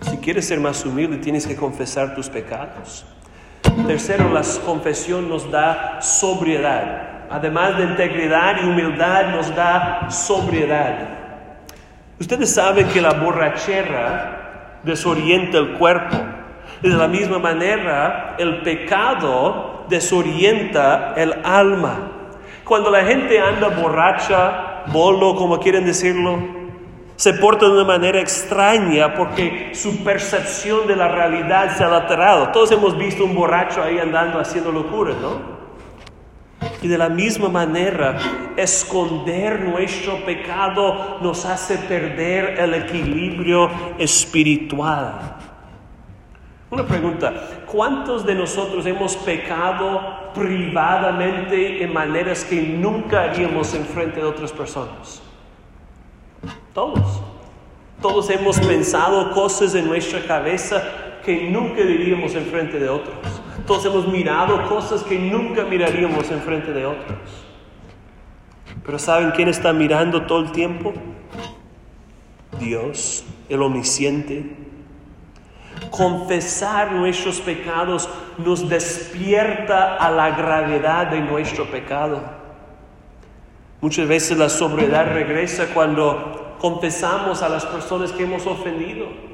Si 0.00 0.16
quieres 0.16 0.48
ser 0.48 0.58
más 0.58 0.84
humilde, 0.84 1.18
tienes 1.18 1.46
que 1.46 1.54
confesar 1.54 2.16
tus 2.16 2.28
pecados. 2.28 3.06
Tercero, 3.86 4.28
la 4.28 4.42
confesión 4.66 5.28
nos 5.28 5.48
da 5.52 6.02
sobriedad 6.02 7.19
además 7.30 7.78
de 7.78 7.84
integridad 7.84 8.56
y 8.60 8.66
humildad, 8.66 9.28
nos 9.28 9.54
da 9.54 10.10
sobriedad. 10.10 11.08
Ustedes 12.18 12.52
saben 12.52 12.88
que 12.88 13.00
la 13.00 13.12
borrachera 13.14 14.80
desorienta 14.82 15.58
el 15.58 15.72
cuerpo. 15.78 16.16
de 16.82 16.88
la 16.88 17.08
misma 17.08 17.38
manera, 17.38 18.36
el 18.38 18.62
pecado 18.62 19.84
desorienta 19.90 21.12
el 21.14 21.34
alma. 21.44 22.10
Cuando 22.64 22.90
la 22.90 23.04
gente 23.04 23.38
anda 23.38 23.68
borracha, 23.68 24.84
bolo, 24.86 25.34
como 25.36 25.58
quieren 25.58 25.84
decirlo, 25.84 26.38
se 27.16 27.34
porta 27.34 27.66
de 27.66 27.72
una 27.72 27.84
manera 27.84 28.18
extraña 28.18 29.14
porque 29.14 29.72
su 29.74 30.02
percepción 30.02 30.86
de 30.86 30.96
la 30.96 31.08
realidad 31.08 31.76
se 31.76 31.84
ha 31.84 31.94
alterado. 31.94 32.48
Todos 32.48 32.72
hemos 32.72 32.96
visto 32.96 33.24
un 33.26 33.34
borracho 33.34 33.82
ahí 33.82 33.98
andando 33.98 34.40
haciendo 34.40 34.72
locuras, 34.72 35.16
¿no? 35.20 35.49
Y 36.82 36.88
de 36.88 36.98
la 36.98 37.08
misma 37.08 37.48
manera, 37.48 38.18
esconder 38.56 39.60
nuestro 39.60 40.24
pecado 40.24 41.18
nos 41.20 41.44
hace 41.44 41.76
perder 41.76 42.58
el 42.58 42.74
equilibrio 42.74 43.70
espiritual. 43.98 45.36
Una 46.70 46.86
pregunta, 46.86 47.64
¿cuántos 47.66 48.24
de 48.24 48.34
nosotros 48.34 48.86
hemos 48.86 49.16
pecado 49.16 50.32
privadamente 50.34 51.82
en 51.82 51.92
maneras 51.92 52.44
que 52.44 52.62
nunca 52.62 53.24
haríamos 53.24 53.74
en 53.74 53.84
frente 53.84 54.20
de 54.20 54.26
otras 54.26 54.52
personas? 54.52 55.20
Todos. 56.72 57.22
Todos 58.00 58.30
hemos 58.30 58.58
pensado 58.60 59.32
cosas 59.32 59.74
en 59.74 59.88
nuestra 59.88 60.22
cabeza 60.22 60.82
que 61.24 61.50
nunca 61.50 61.82
diríamos 61.82 62.34
en 62.34 62.46
frente 62.46 62.78
de 62.78 62.88
otros. 62.88 63.39
Todos 63.70 63.84
hemos 63.84 64.08
mirado 64.08 64.68
cosas 64.68 65.04
que 65.04 65.16
nunca 65.16 65.62
miraríamos 65.62 66.28
en 66.32 66.40
frente 66.40 66.72
de 66.72 66.86
otros. 66.86 67.20
Pero 68.84 68.98
¿saben 68.98 69.30
quién 69.30 69.46
está 69.46 69.72
mirando 69.72 70.22
todo 70.22 70.40
el 70.40 70.50
tiempo? 70.50 70.92
Dios, 72.58 73.24
el 73.48 73.62
omnisciente, 73.62 74.56
Confesar 75.88 76.90
nuestros 76.90 77.40
pecados 77.40 78.08
nos 78.38 78.68
despierta 78.68 79.94
a 79.94 80.10
la 80.10 80.30
gravedad 80.30 81.06
de 81.06 81.20
nuestro 81.20 81.70
pecado. 81.70 82.20
Muchas 83.80 84.08
veces 84.08 84.36
la 84.36 84.48
sobriedad 84.48 85.12
regresa 85.14 85.66
cuando 85.72 86.56
confesamos 86.58 87.40
a 87.40 87.48
las 87.48 87.64
personas 87.66 88.10
que 88.10 88.24
hemos 88.24 88.44
ofendido. 88.48 89.29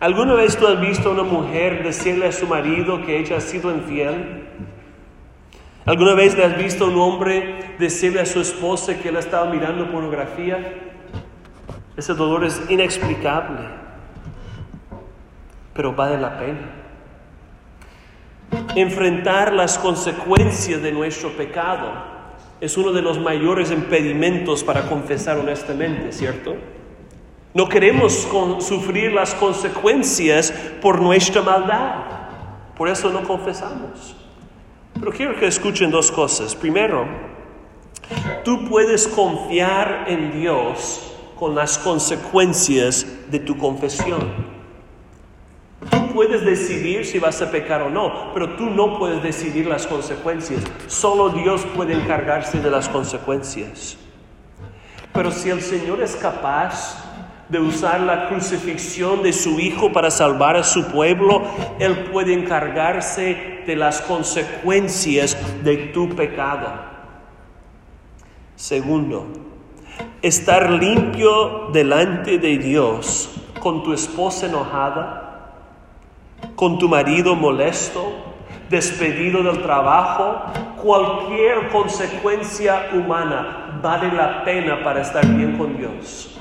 ¿Alguna 0.00 0.34
vez 0.34 0.56
tú 0.56 0.64
has 0.68 0.80
visto 0.80 1.08
a 1.08 1.12
una 1.12 1.24
mujer 1.24 1.82
decirle 1.82 2.28
a 2.28 2.32
su 2.32 2.46
marido 2.46 3.04
que 3.04 3.18
ella 3.18 3.38
ha 3.38 3.40
sido 3.40 3.72
infiel? 3.72 4.46
¿Alguna 5.84 6.14
vez 6.14 6.36
le 6.36 6.44
has 6.44 6.56
visto 6.56 6.84
a 6.84 6.88
un 6.88 6.98
hombre 6.98 7.74
decirle 7.80 8.20
a 8.20 8.26
su 8.26 8.40
esposa 8.40 8.96
que 8.96 9.08
él 9.08 9.16
estaba 9.16 9.50
mirando 9.50 9.90
pornografía? 9.90 10.74
Ese 11.96 12.14
dolor 12.14 12.44
es 12.44 12.62
inexplicable, 12.68 13.58
pero 15.74 15.92
vale 15.92 16.16
la 16.16 16.38
pena. 16.38 16.70
Enfrentar 18.76 19.52
las 19.52 19.78
consecuencias 19.78 20.80
de 20.80 20.92
nuestro 20.92 21.30
pecado 21.30 21.90
es 22.60 22.76
uno 22.76 22.92
de 22.92 23.02
los 23.02 23.18
mayores 23.18 23.72
impedimentos 23.72 24.62
para 24.62 24.82
confesar 24.82 25.38
honestamente, 25.38 26.12
¿cierto? 26.12 26.54
No 27.58 27.68
queremos 27.68 28.28
sufrir 28.60 29.12
las 29.12 29.34
consecuencias 29.34 30.52
por 30.80 31.02
nuestra 31.02 31.42
maldad, 31.42 32.04
por 32.76 32.88
eso 32.88 33.10
no 33.10 33.24
confesamos. 33.24 34.14
Pero 34.94 35.10
quiero 35.10 35.36
que 35.36 35.48
escuchen 35.48 35.90
dos 35.90 36.12
cosas. 36.12 36.54
Primero, 36.54 37.04
tú 38.44 38.64
puedes 38.68 39.08
confiar 39.08 40.04
en 40.06 40.40
Dios 40.40 41.12
con 41.36 41.56
las 41.56 41.78
consecuencias 41.78 43.04
de 43.28 43.40
tu 43.40 43.58
confesión. 43.58 44.20
Tú 45.90 46.12
puedes 46.14 46.44
decidir 46.44 47.04
si 47.04 47.18
vas 47.18 47.42
a 47.42 47.50
pecar 47.50 47.82
o 47.82 47.90
no, 47.90 48.32
pero 48.34 48.50
tú 48.50 48.70
no 48.70 49.00
puedes 49.00 49.20
decidir 49.20 49.66
las 49.66 49.84
consecuencias. 49.84 50.62
Solo 50.86 51.30
Dios 51.30 51.66
puede 51.74 51.94
encargarse 51.94 52.60
de 52.60 52.70
las 52.70 52.88
consecuencias. 52.88 53.96
Pero 55.12 55.32
si 55.32 55.50
el 55.50 55.60
Señor 55.60 56.00
es 56.00 56.14
capaz 56.14 57.07
de 57.48 57.58
usar 57.58 58.00
la 58.00 58.28
crucifixión 58.28 59.22
de 59.22 59.32
su 59.32 59.58
Hijo 59.58 59.92
para 59.92 60.10
salvar 60.10 60.56
a 60.56 60.62
su 60.62 60.86
pueblo, 60.88 61.42
Él 61.78 62.10
puede 62.12 62.34
encargarse 62.34 63.62
de 63.66 63.76
las 63.76 64.00
consecuencias 64.02 65.36
de 65.64 65.76
tu 65.76 66.10
pecado. 66.10 66.68
Segundo, 68.56 69.26
estar 70.20 70.70
limpio 70.70 71.70
delante 71.72 72.38
de 72.38 72.58
Dios 72.58 73.30
con 73.60 73.82
tu 73.82 73.92
esposa 73.92 74.46
enojada, 74.46 75.54
con 76.54 76.78
tu 76.78 76.88
marido 76.88 77.34
molesto, 77.34 78.12
despedido 78.68 79.42
del 79.42 79.62
trabajo, 79.62 80.42
cualquier 80.82 81.68
consecuencia 81.68 82.90
humana 82.92 83.78
vale 83.82 84.12
la 84.12 84.44
pena 84.44 84.82
para 84.82 85.02
estar 85.02 85.26
bien 85.26 85.56
con 85.56 85.76
Dios. 85.76 86.38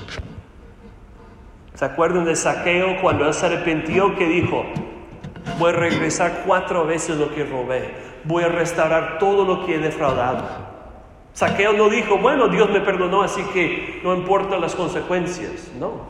¿Se 1.77 1.85
acuerdan 1.85 2.25
de 2.25 2.35
Saqueo 2.35 2.99
cuando 3.01 3.27
él 3.27 3.35
se 3.35 3.45
arrepintió 3.45 4.15
que 4.15 4.25
dijo, 4.27 4.65
voy 5.59 5.69
a 5.69 5.75
regresar 5.75 6.41
cuatro 6.43 6.87
veces 6.87 7.17
lo 7.17 7.31
que 7.35 7.45
robé, 7.45 7.93
voy 8.23 8.45
a 8.45 8.47
restaurar 8.47 9.19
todo 9.19 9.45
lo 9.45 9.63
que 9.63 9.75
he 9.75 9.77
defraudado? 9.77 10.43
Saqueo 11.33 11.73
no 11.73 11.87
dijo, 11.87 12.17
bueno, 12.17 12.47
Dios 12.47 12.71
me 12.71 12.81
perdonó, 12.81 13.21
así 13.21 13.43
que 13.53 14.01
no 14.03 14.15
importan 14.15 14.59
las 14.59 14.73
consecuencias. 14.73 15.71
No, 15.79 16.01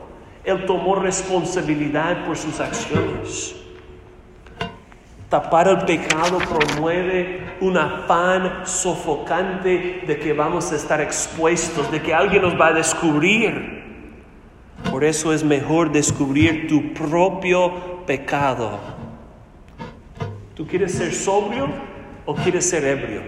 él 0.42 0.64
tomó 0.64 0.94
responsabilidad 0.94 2.24
por 2.24 2.38
sus 2.38 2.58
acciones. 2.60 3.54
Tapar 5.28 5.68
el 5.68 5.80
pecado 5.80 6.38
promueve 6.38 7.56
un 7.60 7.76
afán 7.76 8.62
sofocante 8.64 10.02
de 10.06 10.18
que 10.18 10.32
vamos 10.32 10.72
a 10.72 10.76
estar 10.76 11.02
expuestos, 11.02 11.92
de 11.92 12.00
que 12.00 12.14
alguien 12.14 12.40
nos 12.40 12.58
va 12.58 12.68
a 12.68 12.72
descubrir. 12.72 13.87
Por 14.90 15.04
eso 15.04 15.32
es 15.32 15.44
mejor 15.44 15.92
descubrir 15.92 16.66
tu 16.68 16.92
propio 16.94 18.04
pecado. 18.06 18.78
¿Tú 20.54 20.66
quieres 20.66 20.92
ser 20.92 21.14
sobrio 21.14 21.68
o 22.26 22.34
quieres 22.34 22.68
ser 22.68 22.84
ebrio? 22.84 23.22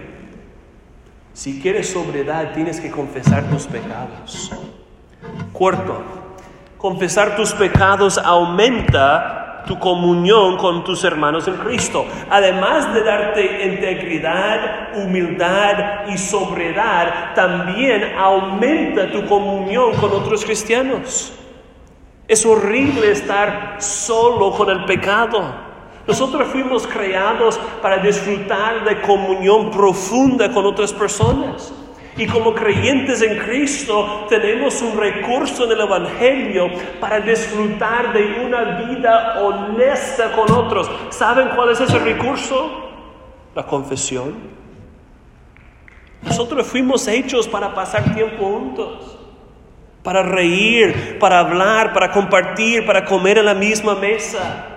Si 1.33 1.61
quieres 1.61 1.89
sobriedad, 1.89 2.53
tienes 2.53 2.79
que 2.79 2.91
confesar 2.91 3.49
tus 3.49 3.65
pecados. 3.65 4.51
Cuarto, 5.53 6.03
confesar 6.77 7.35
tus 7.35 7.53
pecados 7.53 8.17
aumenta 8.17 9.63
tu 9.65 9.79
comunión 9.79 10.57
con 10.57 10.83
tus 10.83 11.03
hermanos 11.03 11.47
en 11.47 11.55
Cristo. 11.55 12.05
Además 12.29 12.93
de 12.93 13.03
darte 13.03 13.65
integridad, 13.65 14.97
humildad 14.97 16.07
y 16.07 16.17
sobriedad, 16.17 17.33
también 17.35 18.13
aumenta 18.17 19.11
tu 19.11 19.25
comunión 19.25 19.93
con 19.95 20.11
otros 20.11 20.43
cristianos. 20.43 21.33
Es 22.31 22.45
horrible 22.45 23.11
estar 23.11 23.75
solo 23.79 24.53
con 24.53 24.69
el 24.69 24.85
pecado. 24.85 25.53
Nosotros 26.07 26.47
fuimos 26.47 26.87
creados 26.87 27.59
para 27.81 27.97
disfrutar 27.97 28.85
de 28.85 29.01
comunión 29.01 29.69
profunda 29.69 30.49
con 30.49 30.65
otras 30.65 30.93
personas. 30.93 31.73
Y 32.15 32.25
como 32.27 32.55
creyentes 32.55 33.21
en 33.21 33.37
Cristo 33.37 34.27
tenemos 34.29 34.81
un 34.81 34.97
recurso 34.97 35.65
en 35.65 35.71
el 35.73 35.81
Evangelio 35.81 36.69
para 37.01 37.19
disfrutar 37.19 38.13
de 38.13 38.45
una 38.45 38.79
vida 38.79 39.41
honesta 39.41 40.31
con 40.31 40.49
otros. 40.53 40.89
¿Saben 41.09 41.49
cuál 41.49 41.71
es 41.71 41.81
ese 41.81 41.99
recurso? 41.99 42.91
La 43.53 43.65
confesión. 43.65 44.35
Nosotros 46.21 46.65
fuimos 46.65 47.05
hechos 47.09 47.45
para 47.45 47.73
pasar 47.73 48.13
tiempo 48.13 48.45
juntos 48.45 49.20
para 50.03 50.23
reír, 50.23 51.17
para 51.19 51.39
hablar, 51.39 51.93
para 51.93 52.11
compartir, 52.11 52.85
para 52.85 53.05
comer 53.05 53.37
en 53.37 53.45
la 53.45 53.53
misma 53.53 53.95
mesa. 53.95 54.67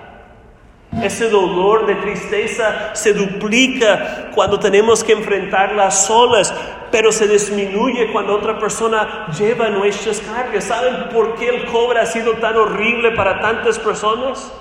Ese 1.03 1.29
dolor 1.29 1.87
de 1.87 1.97
tristeza 1.97 2.95
se 2.95 3.15
duplica 3.15 4.31
cuando 4.35 4.61
tenemos 4.61 5.03
que 5.03 5.13
enfrentarlas 5.13 6.07
solas, 6.07 6.55
pero 6.93 7.11
se 7.11 7.27
disminuye 7.27 8.13
cuando 8.13 8.37
otra 8.37 8.59
persona 8.59 9.27
lleva 9.37 9.71
nuestras 9.71 10.21
cargas. 10.21 10.65
¿Saben 10.65 11.09
por 11.13 11.35
qué 11.35 11.49
el 11.49 11.65
cobre 11.67 11.99
ha 11.99 12.07
sido 12.07 12.35
tan 12.35 12.57
horrible 12.57 13.11
para 13.11 13.41
tantas 13.41 13.79
personas? 13.79 14.53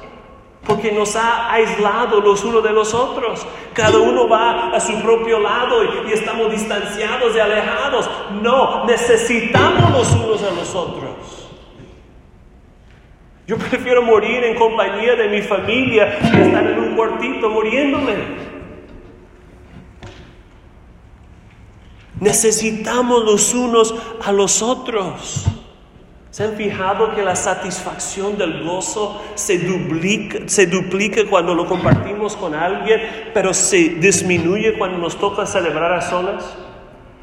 Porque 0.66 0.92
nos 0.92 1.16
ha 1.16 1.52
aislado 1.52 2.22
los 2.22 2.44
unos 2.44 2.64
de 2.64 2.72
los 2.72 2.94
otros. 2.94 3.46
Cada 3.74 3.98
uno 3.98 4.30
va 4.30 4.70
a 4.70 4.80
su 4.80 5.02
propio 5.02 5.40
lado 5.40 5.84
y, 5.84 6.14
estamos 6.14 6.52
distanciados 6.52 7.36
y 7.36 7.40
alejados. 7.40 8.10
No, 8.42 8.86
necesitamos 8.86 9.92
los 9.92 10.12
unos 10.12 10.44
a 10.44 10.52
los 10.52 10.74
otros. 10.74 11.50
Yo 13.46 13.58
prefiero 13.58 14.02
morir 14.02 14.44
en 14.46 14.56
compañía 14.56 15.16
de 15.16 15.28
mi 15.28 15.42
familia 15.42 16.18
que 16.20 16.42
estar 16.44 16.66
en 16.66 16.80
un 16.80 16.96
cuartito 16.96 17.50
muriéndome. 17.50 18.14
Necesitamos 22.22 23.26
los 23.26 23.54
unos 23.54 23.94
a 24.24 24.32
los 24.32 24.62
otros. 24.62 25.46
¿Se 26.34 26.44
han 26.44 26.56
fijado 26.56 27.14
que 27.14 27.22
la 27.22 27.36
satisfacción 27.36 28.40
del 28.40 28.64
gozo 28.64 29.22
se 29.36 29.60
duplica, 29.60 30.40
se 30.48 30.66
duplica 30.66 31.22
cuando 31.30 31.54
lo 31.54 31.68
compartimos 31.68 32.36
con 32.36 32.56
alguien, 32.56 33.30
pero 33.36 33.54
se 33.54 33.78
disminuye 33.78 34.76
cuando 34.76 34.98
nos 34.98 35.16
toca 35.16 35.46
celebrar 35.46 35.94
a 35.94 36.02
solas? 36.02 36.58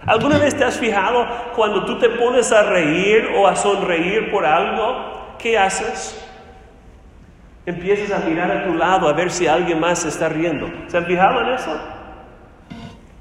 ¿Alguna 0.06 0.38
vez 0.38 0.56
te 0.56 0.62
has 0.62 0.78
fijado 0.78 1.26
cuando 1.56 1.84
tú 1.86 1.98
te 1.98 2.08
pones 2.08 2.52
a 2.52 2.62
reír 2.62 3.30
o 3.36 3.48
a 3.48 3.56
sonreír 3.56 4.30
por 4.30 4.46
algo? 4.46 5.34
¿Qué 5.40 5.58
haces? 5.58 6.16
Empiezas 7.66 8.12
a 8.12 8.24
mirar 8.24 8.48
a 8.52 8.64
tu 8.64 8.74
lado 8.74 9.08
a 9.08 9.12
ver 9.12 9.32
si 9.32 9.48
alguien 9.48 9.80
más 9.80 10.04
está 10.04 10.28
riendo. 10.28 10.70
¿Se 10.86 10.96
han 10.96 11.06
fijado 11.06 11.40
en 11.40 11.48
eso? 11.54 11.80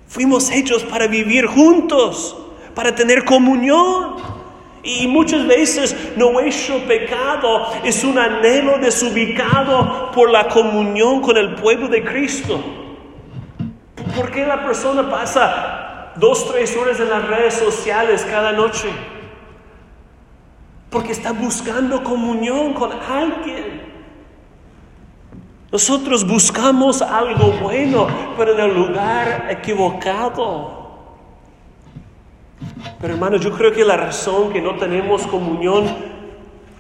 Fuimos 0.08 0.52
hechos 0.52 0.84
para 0.84 1.08
vivir 1.08 1.48
juntos, 1.48 2.38
para 2.76 2.94
tener 2.94 3.26
comunión. 3.26 4.39
Y 4.84 5.08
muchas 5.08 5.46
veces 5.46 5.96
nuestro 6.16 6.80
pecado 6.88 7.68
es 7.84 8.04
un 8.04 8.18
anhelo 8.18 8.78
desubicado 8.78 10.12
por 10.12 10.30
la 10.30 10.48
comunión 10.48 11.22
con 11.22 11.36
el 11.36 11.56
pueblo 11.56 11.88
de 11.90 12.04
Cristo. 12.04 12.60
¿Por 14.16 14.32
qué 14.32 14.46
la 14.46 14.64
persona 14.64 15.10
pasa 15.10 16.14
dos, 16.16 16.50
tres 16.52 16.76
horas 16.78 17.00
en 17.00 17.10
las 17.10 17.28
redes 17.28 17.56
sociales 17.56 18.26
cada 18.30 18.54
noche? 18.54 18.90
Porque 20.90 21.12
está 21.12 21.34
buscando 21.34 22.04
comunión 22.04 22.74
con 22.74 22.92
alguien. 22.92 23.90
Nosotros 25.72 26.26
buscamos 26.26 27.02
algo 27.02 27.52
bueno, 27.62 28.08
pero 28.38 28.54
en 28.54 28.60
el 28.60 28.74
lugar 28.74 29.48
equivocado. 29.52 30.79
Pero 33.00 33.14
hermanos, 33.14 33.42
yo 33.42 33.52
creo 33.52 33.72
que 33.72 33.86
la 33.86 33.98
razón 33.98 34.52
que 34.52 34.62
no 34.62 34.76
tenemos 34.76 35.26
comunión 35.28 35.88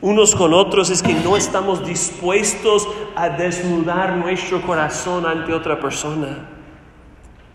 unos 0.01 0.33
con 0.33 0.53
otros 0.53 0.89
es 0.89 1.03
que 1.03 1.13
no 1.13 1.35
estamos 1.35 1.85
dispuestos 1.85 2.87
a 3.15 3.29
desnudar 3.29 4.15
nuestro 4.15 4.61
corazón 4.61 5.25
ante 5.25 5.53
otra 5.53 5.79
persona. 5.79 6.49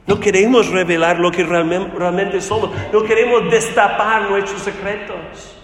No 0.07 0.21
queremos 0.21 0.69
revelar 0.69 1.19
lo 1.19 1.31
que 1.31 1.43
realmente 1.43 2.41
somos. 2.43 2.71
No 2.93 3.03
queremos 3.03 3.51
destapar 3.51 4.31
nuestros 4.31 4.61
secretos. 4.61 5.57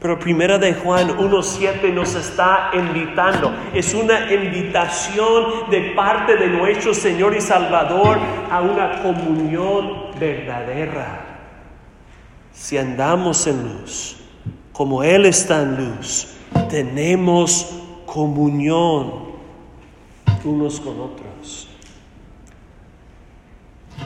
Pero 0.00 0.18
primera 0.18 0.56
de 0.56 0.72
Juan 0.72 1.10
1.7 1.18 1.92
nos 1.92 2.14
está 2.14 2.70
invitando. 2.72 3.52
Es 3.74 3.92
una 3.92 4.32
invitación 4.32 5.68
de 5.70 5.92
parte 5.94 6.36
de 6.36 6.46
nuestro 6.46 6.94
Señor 6.94 7.36
y 7.36 7.42
Salvador 7.42 8.18
a 8.50 8.62
una 8.62 9.02
comunión 9.02 10.18
verdadera. 10.18 11.29
Si 12.60 12.76
andamos 12.76 13.46
en 13.46 13.62
luz, 13.62 14.18
como 14.74 15.02
Él 15.02 15.24
está 15.24 15.62
en 15.62 15.76
luz, 15.78 16.28
tenemos 16.68 17.74
comunión 18.04 19.30
unos 20.44 20.78
con 20.78 21.00
otros. 21.00 21.68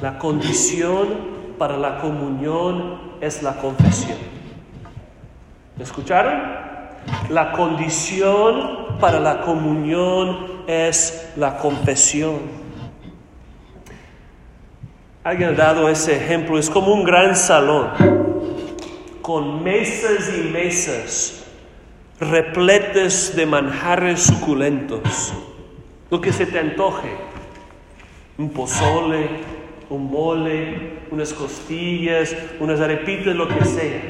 La 0.01 0.21
condición 0.21 1.09
para 1.59 1.77
la 1.77 1.99
comunión 1.99 3.17
es 3.21 3.43
la 3.43 3.57
confesión. 3.57 4.19
¿Escucharon? 5.77 6.41
La 7.31 7.51
condición 7.51 8.99
para 9.01 9.19
la 9.19 9.41
comunión 9.41 10.63
es 10.69 11.33
la 11.35 11.59
confesión. 11.59 12.39
Alguien 15.25 15.49
ha 15.49 15.53
dado 15.55 15.89
ese 15.89 16.17
ejemplo, 16.17 16.57
es 16.57 16.71
como 16.71 16.95
un 16.95 17.03
gran 17.03 17.35
salón 17.35 18.25
con 19.25 19.65
mesas 19.65 20.31
y 20.37 20.51
mesas 20.51 21.47
repletas 22.21 23.35
de 23.35 23.47
manjares 23.47 24.21
suculentos, 24.21 25.33
lo 26.11 26.21
que 26.21 26.31
se 26.31 26.45
te 26.45 26.59
antoje, 26.59 27.09
un 28.37 28.51
pozole, 28.51 29.31
un 29.89 30.11
mole, 30.11 30.99
unas 31.11 31.33
costillas, 31.33 32.37
unas 32.61 32.81
arepitas, 32.81 33.35
lo 33.35 33.49
que 33.49 33.65
sea. 33.65 34.03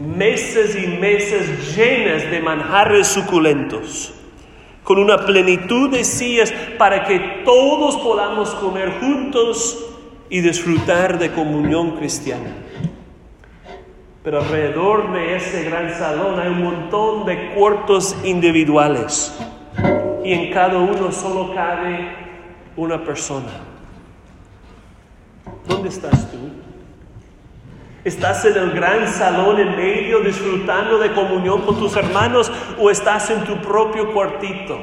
Mesas 0.00 0.74
y 0.74 0.88
mesas 0.88 1.76
llenas 1.76 2.28
de 2.28 2.40
manjares 2.40 3.06
suculentos, 3.06 4.12
con 4.82 4.98
una 4.98 5.24
plenitud 5.24 5.90
de 5.90 6.02
sillas 6.02 6.52
para 6.76 7.04
que 7.04 7.20
todos 7.44 7.98
podamos 7.98 8.52
comer 8.56 8.94
juntos 8.98 9.78
y 10.28 10.40
disfrutar 10.40 11.20
de 11.20 11.30
comunión 11.30 11.92
cristiana. 11.92 12.64
Pero 14.24 14.40
alrededor 14.40 15.12
de 15.12 15.36
ese 15.36 15.64
gran 15.64 15.92
salón 15.92 16.40
hay 16.40 16.48
un 16.48 16.64
montón 16.64 17.26
de 17.26 17.50
cuartos 17.50 18.16
individuales 18.24 19.38
y 20.24 20.32
en 20.32 20.50
cada 20.50 20.78
uno 20.78 21.12
solo 21.12 21.54
cabe 21.54 22.08
una 22.74 23.04
persona. 23.04 23.50
¿Dónde 25.68 25.90
estás 25.90 26.30
tú? 26.30 26.38
¿Estás 28.02 28.46
en 28.46 28.56
el 28.56 28.70
gran 28.70 29.06
salón 29.08 29.60
en 29.60 29.76
medio 29.76 30.20
disfrutando 30.20 30.96
de 30.96 31.12
comunión 31.12 31.60
con 31.60 31.78
tus 31.78 31.94
hermanos 31.94 32.50
o 32.80 32.90
estás 32.90 33.28
en 33.28 33.44
tu 33.44 33.56
propio 33.56 34.10
cuartito, 34.14 34.78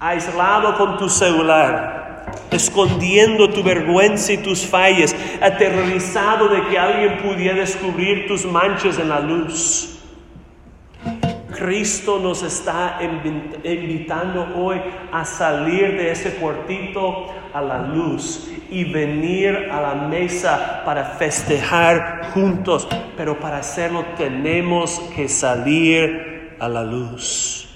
aislado 0.00 0.76
con 0.76 0.98
tu 0.98 1.08
celular, 1.08 2.01
escondiendo 2.50 3.50
tu 3.50 3.62
vergüenza 3.62 4.32
y 4.32 4.38
tus 4.38 4.66
fallas, 4.66 5.14
aterrorizado 5.40 6.48
de 6.48 6.68
que 6.68 6.78
alguien 6.78 7.18
pudiera 7.18 7.58
descubrir 7.58 8.26
tus 8.26 8.44
manchas 8.44 8.98
en 8.98 9.08
la 9.08 9.20
luz? 9.20 9.92
Cristo 11.62 12.18
nos 12.18 12.42
está 12.42 12.98
invitando 13.62 14.48
hoy 14.56 14.80
a 15.12 15.24
salir 15.24 15.96
de 15.96 16.10
ese 16.10 16.34
cuartito 16.34 17.28
a 17.54 17.60
la 17.60 17.78
luz 17.82 18.50
y 18.68 18.84
venir 18.84 19.68
a 19.70 19.80
la 19.80 19.94
mesa 19.94 20.82
para 20.84 21.04
festejar 21.04 22.30
juntos. 22.32 22.88
Pero 23.16 23.38
para 23.38 23.58
hacerlo 23.58 24.04
tenemos 24.16 24.98
que 25.14 25.28
salir 25.28 26.56
a 26.58 26.68
la 26.68 26.82
luz. 26.82 27.71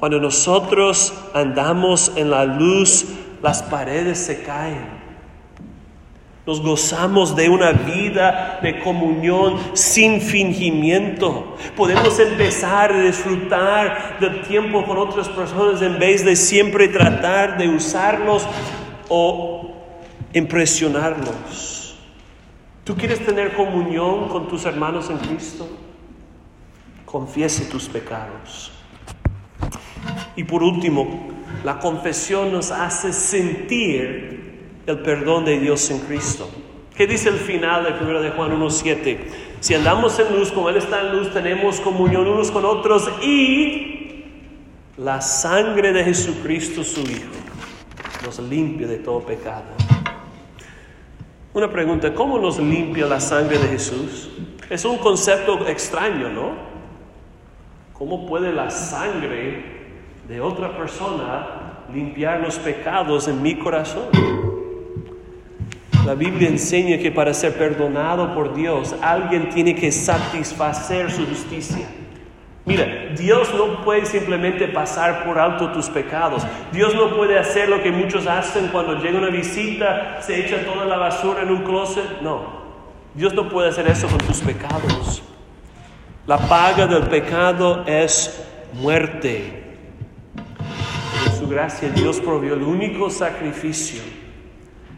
Cuando 0.00 0.18
nosotros 0.18 1.12
andamos 1.34 2.12
en 2.16 2.30
la 2.30 2.46
luz, 2.46 3.04
las 3.42 3.62
paredes 3.62 4.18
se 4.18 4.42
caen. 4.42 4.98
Nos 6.46 6.62
gozamos 6.62 7.36
de 7.36 7.50
una 7.50 7.72
vida 7.72 8.60
de 8.62 8.80
comunión 8.80 9.58
sin 9.74 10.22
fingimiento. 10.22 11.54
Podemos 11.76 12.18
empezar 12.18 12.94
a 12.94 13.02
disfrutar 13.02 14.16
del 14.20 14.40
tiempo 14.40 14.86
con 14.86 14.96
otras 14.96 15.28
personas 15.28 15.82
en 15.82 15.98
vez 15.98 16.24
de 16.24 16.34
siempre 16.34 16.88
tratar 16.88 17.58
de 17.58 17.68
usarlos 17.68 18.46
o 19.10 19.70
impresionarlos. 20.32 21.98
¿Tú 22.84 22.96
quieres 22.96 23.24
tener 23.24 23.52
comunión 23.52 24.28
con 24.28 24.48
tus 24.48 24.64
hermanos 24.64 25.10
en 25.10 25.18
Cristo? 25.18 25.68
Confiese 27.04 27.66
tus 27.66 27.86
pecados. 27.86 28.79
Y 30.40 30.44
por 30.44 30.62
último, 30.62 31.28
la 31.64 31.78
confesión 31.78 32.50
nos 32.50 32.70
hace 32.70 33.12
sentir 33.12 34.80
el 34.86 34.98
perdón 35.00 35.44
de 35.44 35.60
Dios 35.60 35.90
en 35.90 35.98
Cristo. 35.98 36.48
¿Qué 36.96 37.06
dice 37.06 37.28
el 37.28 37.34
final 37.34 37.84
de 37.84 38.02
1 38.02 38.22
de 38.22 38.30
Juan 38.30 38.58
1.7? 38.58 39.18
Si 39.60 39.74
andamos 39.74 40.18
en 40.18 40.34
luz, 40.34 40.50
como 40.50 40.70
Él 40.70 40.78
está 40.78 41.02
en 41.02 41.14
luz, 41.14 41.30
tenemos 41.34 41.78
comunión 41.80 42.26
unos 42.26 42.50
con 42.50 42.64
otros 42.64 43.10
y 43.22 44.24
la 44.96 45.20
sangre 45.20 45.92
de 45.92 46.04
Jesucristo, 46.04 46.84
su 46.84 47.02
Hijo, 47.02 47.34
nos 48.24 48.38
limpia 48.38 48.86
de 48.86 48.96
todo 48.96 49.20
pecado. 49.20 49.64
Una 51.52 51.70
pregunta, 51.70 52.14
¿cómo 52.14 52.38
nos 52.38 52.58
limpia 52.58 53.04
la 53.04 53.20
sangre 53.20 53.58
de 53.58 53.68
Jesús? 53.68 54.30
Es 54.70 54.86
un 54.86 54.96
concepto 54.96 55.66
extraño, 55.66 56.30
¿no? 56.30 56.52
¿Cómo 57.92 58.26
puede 58.26 58.54
la 58.54 58.70
sangre 58.70 59.79
de 60.30 60.40
otra 60.40 60.76
persona 60.76 61.44
limpiar 61.92 62.38
los 62.38 62.56
pecados 62.60 63.26
en 63.26 63.42
mi 63.42 63.56
corazón? 63.56 64.04
La 66.06 66.14
Biblia 66.14 66.48
enseña 66.48 66.98
que 66.98 67.10
para 67.10 67.34
ser 67.34 67.58
perdonado 67.58 68.32
por 68.32 68.54
Dios, 68.54 68.94
alguien 69.02 69.48
tiene 69.48 69.74
que 69.74 69.90
satisfacer 69.90 71.10
su 71.10 71.26
justicia. 71.26 71.84
Mira, 72.64 72.86
Dios 73.18 73.52
no 73.54 73.82
puede 73.84 74.06
simplemente 74.06 74.68
pasar 74.68 75.24
por 75.24 75.36
alto 75.36 75.72
tus 75.72 75.90
pecados. 75.90 76.46
Dios 76.70 76.94
no 76.94 77.16
puede 77.16 77.36
hacer 77.36 77.68
lo 77.68 77.82
que 77.82 77.90
muchos 77.90 78.28
hacen 78.28 78.68
cuando 78.68 79.02
llega 79.02 79.18
una 79.18 79.30
visita, 79.30 80.22
se 80.22 80.46
echa 80.46 80.64
toda 80.64 80.84
la 80.84 80.96
basura 80.96 81.42
en 81.42 81.50
un 81.50 81.64
closet. 81.64 82.20
No, 82.22 82.44
Dios 83.14 83.34
no 83.34 83.48
puede 83.48 83.70
hacer 83.70 83.88
eso 83.88 84.06
con 84.06 84.18
tus 84.18 84.40
pecados. 84.40 85.24
La 86.24 86.38
paga 86.38 86.86
del 86.86 87.02
pecado 87.08 87.82
es 87.84 88.46
muerte. 88.74 89.59
Gracia 91.50 91.88
Dios 91.88 92.20
provió 92.20 92.54
el 92.54 92.62
único 92.62 93.10
sacrificio 93.10 94.00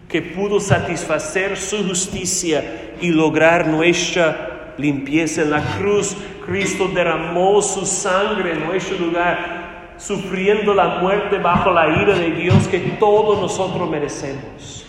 que 0.06 0.20
pudo 0.20 0.60
satisfacer 0.60 1.56
su 1.56 1.82
justicia 1.88 2.92
y 3.00 3.08
lograr 3.08 3.66
nuestra 3.68 4.74
limpieza. 4.76 5.40
En 5.40 5.50
la 5.50 5.62
cruz, 5.78 6.14
Cristo 6.44 6.88
derramó 6.88 7.62
su 7.62 7.86
sangre 7.86 8.52
en 8.52 8.66
nuestro 8.66 8.98
lugar, 8.98 9.94
sufriendo 9.96 10.74
la 10.74 11.00
muerte 11.00 11.38
bajo 11.38 11.70
la 11.70 12.02
ira 12.02 12.18
de 12.18 12.32
Dios 12.32 12.68
que 12.68 12.80
todos 13.00 13.40
nosotros 13.40 13.88
merecemos. 13.88 14.84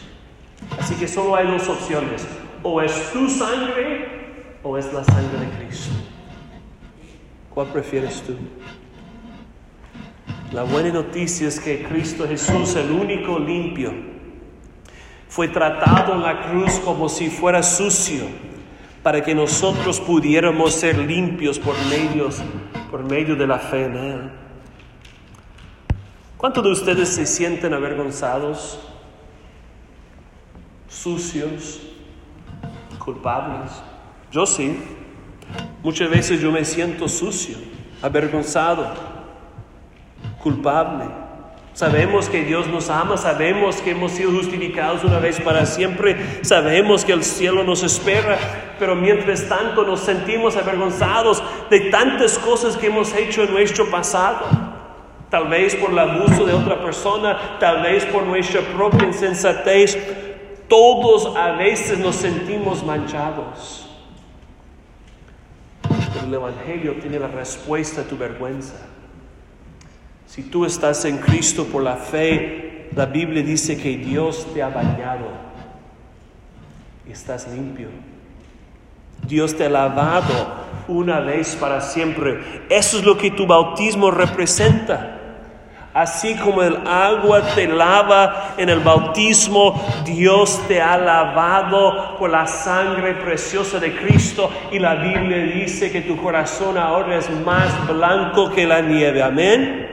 Así 0.78 0.96
que 0.96 1.08
solo 1.08 1.34
hay 1.38 1.48
dos 1.48 1.70
opciones. 1.70 2.28
O 2.62 2.82
es 2.82 3.10
tu 3.14 3.30
sangre 3.30 4.58
o 4.64 4.78
es 4.78 4.92
la 4.92 5.06
sangre 5.06 5.40
de 5.40 5.66
Cristo. 5.66 5.96
¿Cuál 7.54 7.68
prefieres 7.68 8.22
tú? 8.22 8.36
La 10.54 10.62
buena 10.62 10.92
noticia 10.92 11.48
es 11.48 11.60
que 11.60 11.82
Cristo 11.82 12.28
Jesús, 12.28 12.76
el 12.76 12.92
único 12.92 13.40
limpio, 13.40 13.92
fue 15.28 15.48
tratado 15.48 16.14
en 16.14 16.22
la 16.22 16.48
cruz 16.48 16.74
como 16.86 17.10
si 17.10 17.32
fuera 17.32 17.64
sucio, 17.64 18.22
para 19.02 19.24
que 19.24 19.34
nosotros 19.34 20.00
pudiéramos 20.00 20.76
ser 20.76 21.00
limpios 21.00 21.58
por, 21.58 21.76
por 22.92 23.04
medio 23.04 23.36
de 23.36 23.48
la 23.48 23.58
fe 23.58 23.86
en 23.86 23.96
Él. 23.96 24.32
¿Cuántos 26.38 26.64
de 26.64 26.72
ustedes 26.72 27.10
se 27.10 27.26
sienten 27.26 27.74
avergonzados, 27.74 28.80
sucios, 30.88 31.82
culpables? 33.04 33.72
Yo 34.32 34.46
sí. 34.46 34.78
Muchas 35.82 36.12
veces 36.12 36.40
yo 36.40 36.52
me 36.52 36.64
siento 36.64 37.08
sucio, 37.08 37.58
avergonzado, 38.04 39.13
culpable. 40.44 41.06
Sabemos 41.74 42.30
que 42.30 42.44
Dios 42.44 42.68
nos 42.68 42.92
ama, 42.92 43.18
sabemos 43.18 43.78
que 43.78 43.92
hemos 43.92 44.12
sido 44.12 44.30
justificados 44.30 45.04
una 45.04 45.18
vez 45.18 45.42
para 45.42 45.66
siempre, 45.66 46.44
sabemos 46.44 47.04
que 47.04 47.14
el 47.14 47.24
cielo 47.24 47.64
nos 47.64 47.82
espera, 47.82 48.38
pero 48.78 48.96
mientras 48.96 49.50
tanto 49.50 49.84
nos 49.84 50.02
sentimos 50.02 50.56
avergonzados 50.56 51.42
de 51.72 51.90
tantas 51.90 52.38
cosas 52.38 52.78
que 52.78 52.88
hemos 52.88 53.12
hecho 53.16 53.44
en 53.44 53.54
nuestro 53.54 53.90
pasado. 53.90 54.46
Tal 55.32 55.48
vez 55.48 55.76
por 55.76 55.90
el 55.90 55.98
abuso 55.98 56.46
de 56.46 56.54
otra 56.54 56.80
persona, 56.80 57.58
tal 57.60 57.82
vez 57.82 58.06
por 58.06 58.22
nuestra 58.22 58.62
propia 58.62 59.08
insensatez. 59.08 59.98
Todos 60.68 61.36
a 61.36 61.54
veces 61.54 61.98
nos 61.98 62.18
sentimos 62.18 62.84
manchados. 62.84 63.90
Pero 66.14 66.28
el 66.28 66.34
Evangelio 66.36 66.94
tiene 67.02 67.18
la 67.18 67.30
respuesta 67.30 68.02
a 68.02 68.04
tu 68.04 68.16
vergüenza. 68.16 68.93
Si 70.34 70.42
tú 70.42 70.66
estás 70.66 71.06
en 71.06 71.20
Cristo 71.20 71.66
por 71.66 71.84
la 71.84 71.96
fe, 71.96 72.90
la 72.96 73.06
Biblia 73.06 73.44
dice 73.44 73.78
que 73.78 73.98
Dios 73.98 74.48
te 74.52 74.64
ha 74.64 74.70
bañado 74.70 75.28
y 77.08 77.12
estás 77.12 77.48
limpio. 77.50 77.90
Dios 79.28 79.56
te 79.56 79.68
ha 79.68 79.70
lavado 79.70 80.56
una 80.88 81.20
vez 81.20 81.56
para 81.56 81.82
siempre. 81.82 82.64
Eso 82.68 82.98
es 82.98 83.06
lo 83.06 83.16
que 83.16 83.30
tu 83.30 83.46
bautismo 83.46 84.10
representa. 84.10 85.20
Así 85.94 86.34
como 86.38 86.64
el 86.64 86.78
agua 86.88 87.44
te 87.54 87.68
lava 87.68 88.56
en 88.58 88.70
el 88.70 88.80
bautismo, 88.80 89.80
Dios 90.04 90.60
te 90.68 90.82
ha 90.82 90.98
lavado 90.98 92.18
por 92.18 92.32
la 92.32 92.48
sangre 92.48 93.14
preciosa 93.14 93.80
de 93.80 93.96
Cristo 93.96 94.50
y 94.72 94.80
la 94.80 94.96
Biblia 94.96 95.38
dice 95.44 95.92
que 95.92 96.02
tu 96.02 96.18
corazón 96.18 96.80
ahora 96.80 97.18
es 97.18 97.30
más 97.46 97.88
blanco 97.88 98.50
que 98.50 98.66
la 98.66 98.82
nieve. 98.82 99.22
Amén. 99.22 99.93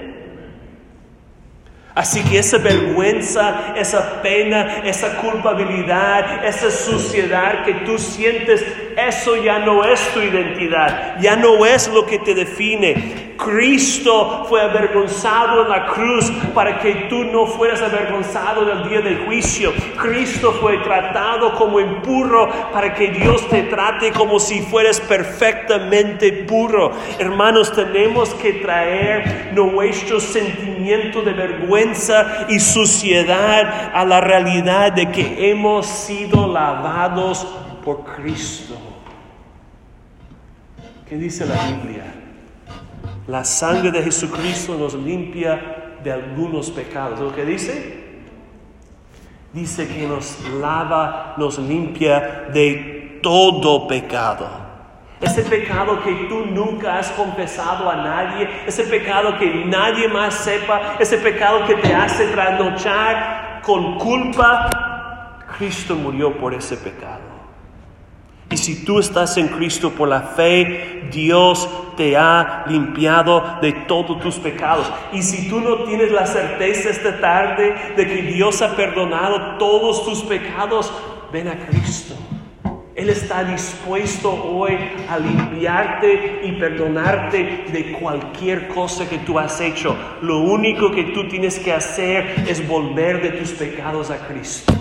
Así 2.01 2.22
que 2.24 2.38
esa 2.38 2.57
vergüenza, 2.57 3.74
esa 3.76 4.22
pena, 4.22 4.78
esa 4.84 5.18
culpabilidad, 5.18 6.42
esa 6.46 6.70
suciedad 6.70 7.62
que 7.62 7.74
tú 7.84 7.98
sientes, 7.98 8.64
eso 8.96 9.36
ya 9.36 9.59
no 9.59 9.84
es 9.84 10.01
tu 10.14 10.20
identidad, 10.20 11.20
ya 11.20 11.36
no 11.36 11.66
es 11.66 11.88
lo 11.88 12.07
que 12.07 12.18
te 12.18 12.34
define. 12.34 13.30
Cristo 13.36 14.44
fue 14.48 14.61
avergonzado 14.61 15.62
en 15.62 15.70
la 15.70 15.86
cruz 15.86 16.30
para 16.55 16.78
que 16.78 17.07
tú 17.09 17.24
no 17.24 17.46
fueras 17.46 17.80
avergonzado 17.80 18.62
en 18.62 18.78
el 18.78 18.88
día 18.88 19.01
del 19.01 19.24
juicio. 19.24 19.72
Cristo 20.01 20.53
fue 20.61 20.76
tratado 20.78 21.55
como 21.55 21.80
impuro 21.80 22.51
para 22.70 22.94
que 22.94 23.09
Dios 23.09 23.48
te 23.48 23.62
trate 23.64 24.12
como 24.12 24.38
si 24.38 24.61
fueras 24.61 25.01
perfectamente 25.01 26.32
puro. 26.46 26.92
Hermanos, 27.18 27.72
tenemos 27.72 28.34
que 28.34 28.55
traer 28.55 29.53
nuestro 29.55 30.20
sentimiento 30.20 31.22
de 31.22 31.32
vergüenza 31.32 31.89
y 32.49 32.61
suciedad 32.61 33.93
a 33.95 34.05
la 34.05 34.20
realidad 34.20 34.93
de 34.93 35.11
que 35.11 35.51
hemos 35.51 35.86
sido 35.86 36.47
lavados 36.47 37.47
por 37.84 38.05
Cristo. 38.05 38.74
¿Qué 41.09 41.16
dice 41.16 41.47
la 41.47 41.55
Biblia? 41.66 42.05
La 43.26 43.45
sangre 43.45 43.91
de 43.91 44.03
Jesucristo 44.03 44.76
nos 44.76 44.95
limpia 44.95 45.97
de 46.03 46.12
algunos 46.12 46.70
pecados. 46.70 47.20
¿Lo 47.20 47.34
que 47.34 47.45
dice? 47.45 48.01
Dice 49.53 49.88
que 49.88 50.07
nos 50.07 50.38
lava, 50.61 51.34
nos 51.36 51.59
limpia 51.59 52.49
de 52.53 53.18
todo 53.22 53.88
pecado. 53.88 54.49
Ese 55.20 55.42
pecado 55.42 56.02
que 56.02 56.14
tú 56.28 56.46
nunca 56.46 56.98
has 56.98 57.10
confesado 57.10 57.90
a 57.90 57.96
nadie, 57.96 58.48
ese 58.66 58.84
pecado 58.84 59.38
que 59.38 59.66
nadie 59.66 60.08
más 60.08 60.34
sepa, 60.34 60.96
ese 60.98 61.18
pecado 61.18 61.66
que 61.66 61.74
te 61.74 61.94
hace 61.94 62.28
trasnochar 62.28 63.60
con 63.62 63.98
culpa, 63.98 65.36
Cristo 65.58 65.94
murió 65.94 66.38
por 66.38 66.54
ese 66.54 66.76
pecado. 66.76 67.20
Y 68.50 68.56
si 68.56 68.84
tú 68.84 68.98
estás 68.98 69.36
en 69.36 69.48
Cristo 69.48 69.90
por 69.90 70.08
la 70.08 70.22
fe, 70.22 71.08
Dios 71.12 71.68
te 71.96 72.16
ha 72.16 72.64
limpiado 72.66 73.58
de 73.60 73.72
todos 73.72 74.18
tus 74.20 74.36
pecados. 74.36 74.90
Y 75.12 75.22
si 75.22 75.48
tú 75.48 75.60
no 75.60 75.84
tienes 75.84 76.10
la 76.10 76.26
certeza 76.26 76.88
esta 76.88 77.20
tarde 77.20 77.94
de 77.96 78.06
que 78.08 78.22
Dios 78.22 78.60
ha 78.62 78.74
perdonado 78.74 79.58
todos 79.58 80.04
tus 80.04 80.22
pecados, 80.22 80.92
ven 81.30 81.46
a 81.46 81.56
Cristo. 81.66 82.16
Él 82.97 83.09
está 83.09 83.45
dispuesto 83.45 84.32
hoy 84.32 84.76
a 85.09 85.18
limpiarte 85.18 86.41
y 86.43 86.53
perdonarte 86.53 87.64
de 87.72 87.93
cualquier 87.93 88.68
cosa 88.68 89.09
que 89.09 89.18
tú 89.18 89.38
has 89.38 89.61
hecho. 89.61 89.97
Lo 90.22 90.38
único 90.38 90.91
que 90.91 91.05
tú 91.05 91.28
tienes 91.28 91.59
que 91.59 91.72
hacer 91.72 92.45
es 92.49 92.66
volver 92.66 93.22
de 93.22 93.30
tus 93.38 93.53
pecados 93.53 94.11
a 94.11 94.18
Cristo. 94.26 94.72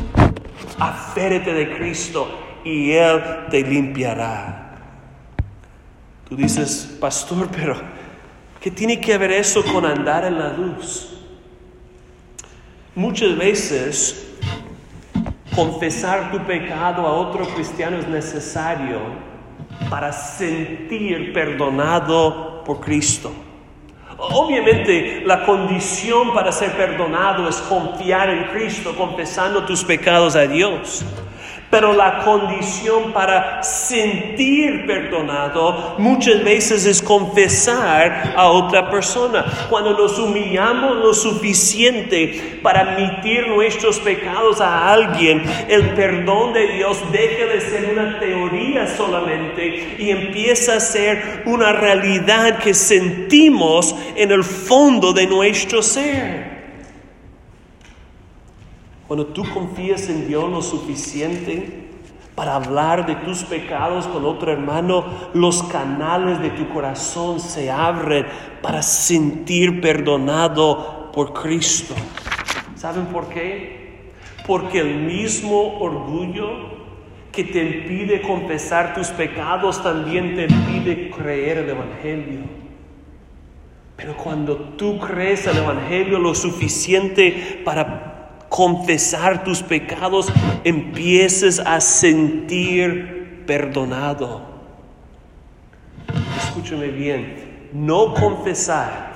Aférete 0.80 1.54
de 1.54 1.78
Cristo 1.78 2.28
y 2.64 2.92
Él 2.92 3.22
te 3.52 3.62
limpiará. 3.62 4.76
Tú 6.28 6.36
dices, 6.36 6.98
pastor, 7.00 7.48
pero 7.56 7.76
¿qué 8.60 8.72
tiene 8.72 9.00
que 9.00 9.18
ver 9.18 9.32
eso 9.32 9.64
con 9.64 9.86
andar 9.86 10.26
en 10.26 10.40
la 10.40 10.54
luz? 10.54 11.16
Muchas 12.96 13.38
veces 13.38 14.36
confesar 15.56 16.32
tu 16.32 16.40
pecado 16.40 17.06
a 17.06 17.14
otro 17.14 17.46
cristiano 17.56 17.98
es 17.98 18.08
necesario 18.08 19.00
para 19.90 20.12
sentir 20.12 21.34
perdonado 21.34 22.64
por 22.64 22.80
Cristo. 22.80 23.32
Obviamente 24.18 25.24
la 25.26 25.46
condición 25.46 26.34
para 26.34 26.52
ser 26.52 26.74
perdonado 26.74 27.48
es 27.48 27.56
confiar 27.58 28.30
en 28.30 28.46
Cristo, 28.46 28.94
confesando 28.96 29.66
tus 29.66 29.84
pecados 29.84 30.36
a 30.36 30.42
Dios. 30.42 31.06
Pero 31.70 31.94
la 31.94 32.24
condición 32.24 33.14
para 33.14 33.62
sentir 33.62 34.88
perdonado 34.88 35.96
muchas 36.00 36.44
veces 36.44 36.86
es 36.88 37.00
confesar 37.00 38.34
a 38.36 38.48
otra 38.48 38.90
persona. 38.90 39.46
Cuando 39.70 39.96
nos 39.96 40.18
humillamos 40.18 40.98
lo 40.98 41.14
suficiente 41.14 42.60
para 42.64 42.82
admitir 42.82 43.48
nuestros 43.50 44.00
pecados 44.00 44.62
a 44.62 44.92
alguien, 44.92 45.44
el 45.68 45.92
perdón 45.92 46.54
de 46.54 46.68
Dios 46.74 46.98
deja 47.12 47.46
de 47.46 47.62
ser 47.62 47.90
una 47.92 48.20
teoría 48.20 48.88
solamente 48.88 49.96
y 50.00 50.10
empieza 50.10 50.78
a 50.78 50.80
ser 50.80 51.44
una 51.46 51.72
realidad 51.72 52.58
que 52.58 52.74
sentimos 52.74 53.96
en 54.16 54.32
el 54.32 54.44
fondo 54.44 55.14
de 55.14 55.28
nuestro 55.28 55.84
ser. 55.84 56.49
Cuando 59.10 59.26
tú 59.26 59.44
confías 59.56 60.08
en 60.08 60.28
Dios 60.28 60.52
lo 60.52 60.62
suficiente 60.62 61.88
para 62.36 62.54
hablar 62.54 63.08
de 63.08 63.16
tus 63.16 63.44
pecados 63.44 64.06
con 64.06 64.24
otro 64.24 64.52
hermano, 64.52 65.04
los 65.34 65.64
canales 65.64 66.40
de 66.44 66.52
tu 66.52 66.70
corazón 66.70 67.40
se 67.40 67.72
abren 67.72 68.28
para 68.62 68.84
sentir 68.84 69.82
perdonado 69.82 71.10
por 71.12 71.34
Cristo. 71.34 71.96
¿Saben 72.76 73.08
por 73.08 73.30
qué? 73.30 74.12
Porque 74.46 74.82
el 74.82 74.98
mismo 74.98 75.80
orgullo 75.80 76.52
que 77.32 77.46
te 77.46 77.64
impide 77.64 78.22
confesar 78.22 78.94
tus 78.94 79.08
pecados 79.08 79.82
también 79.82 80.36
te 80.36 80.44
impide 80.44 81.10
creer 81.10 81.58
el 81.58 81.70
Evangelio. 81.70 82.42
Pero 83.98 84.16
cuando 84.16 84.56
tú 84.78 85.00
crees 85.00 85.48
el 85.48 85.58
Evangelio 85.58 86.20
lo 86.20 86.36
suficiente 86.36 87.64
para 87.66 88.09
confesar 88.50 89.44
tus 89.44 89.64
pecados, 89.64 90.32
empieces 90.64 91.60
a 91.60 91.80
sentir 91.80 93.44
perdonado. 93.46 94.42
Escúchame 96.38 96.88
bien, 96.88 97.70
no 97.74 98.14
confesar 98.14 99.10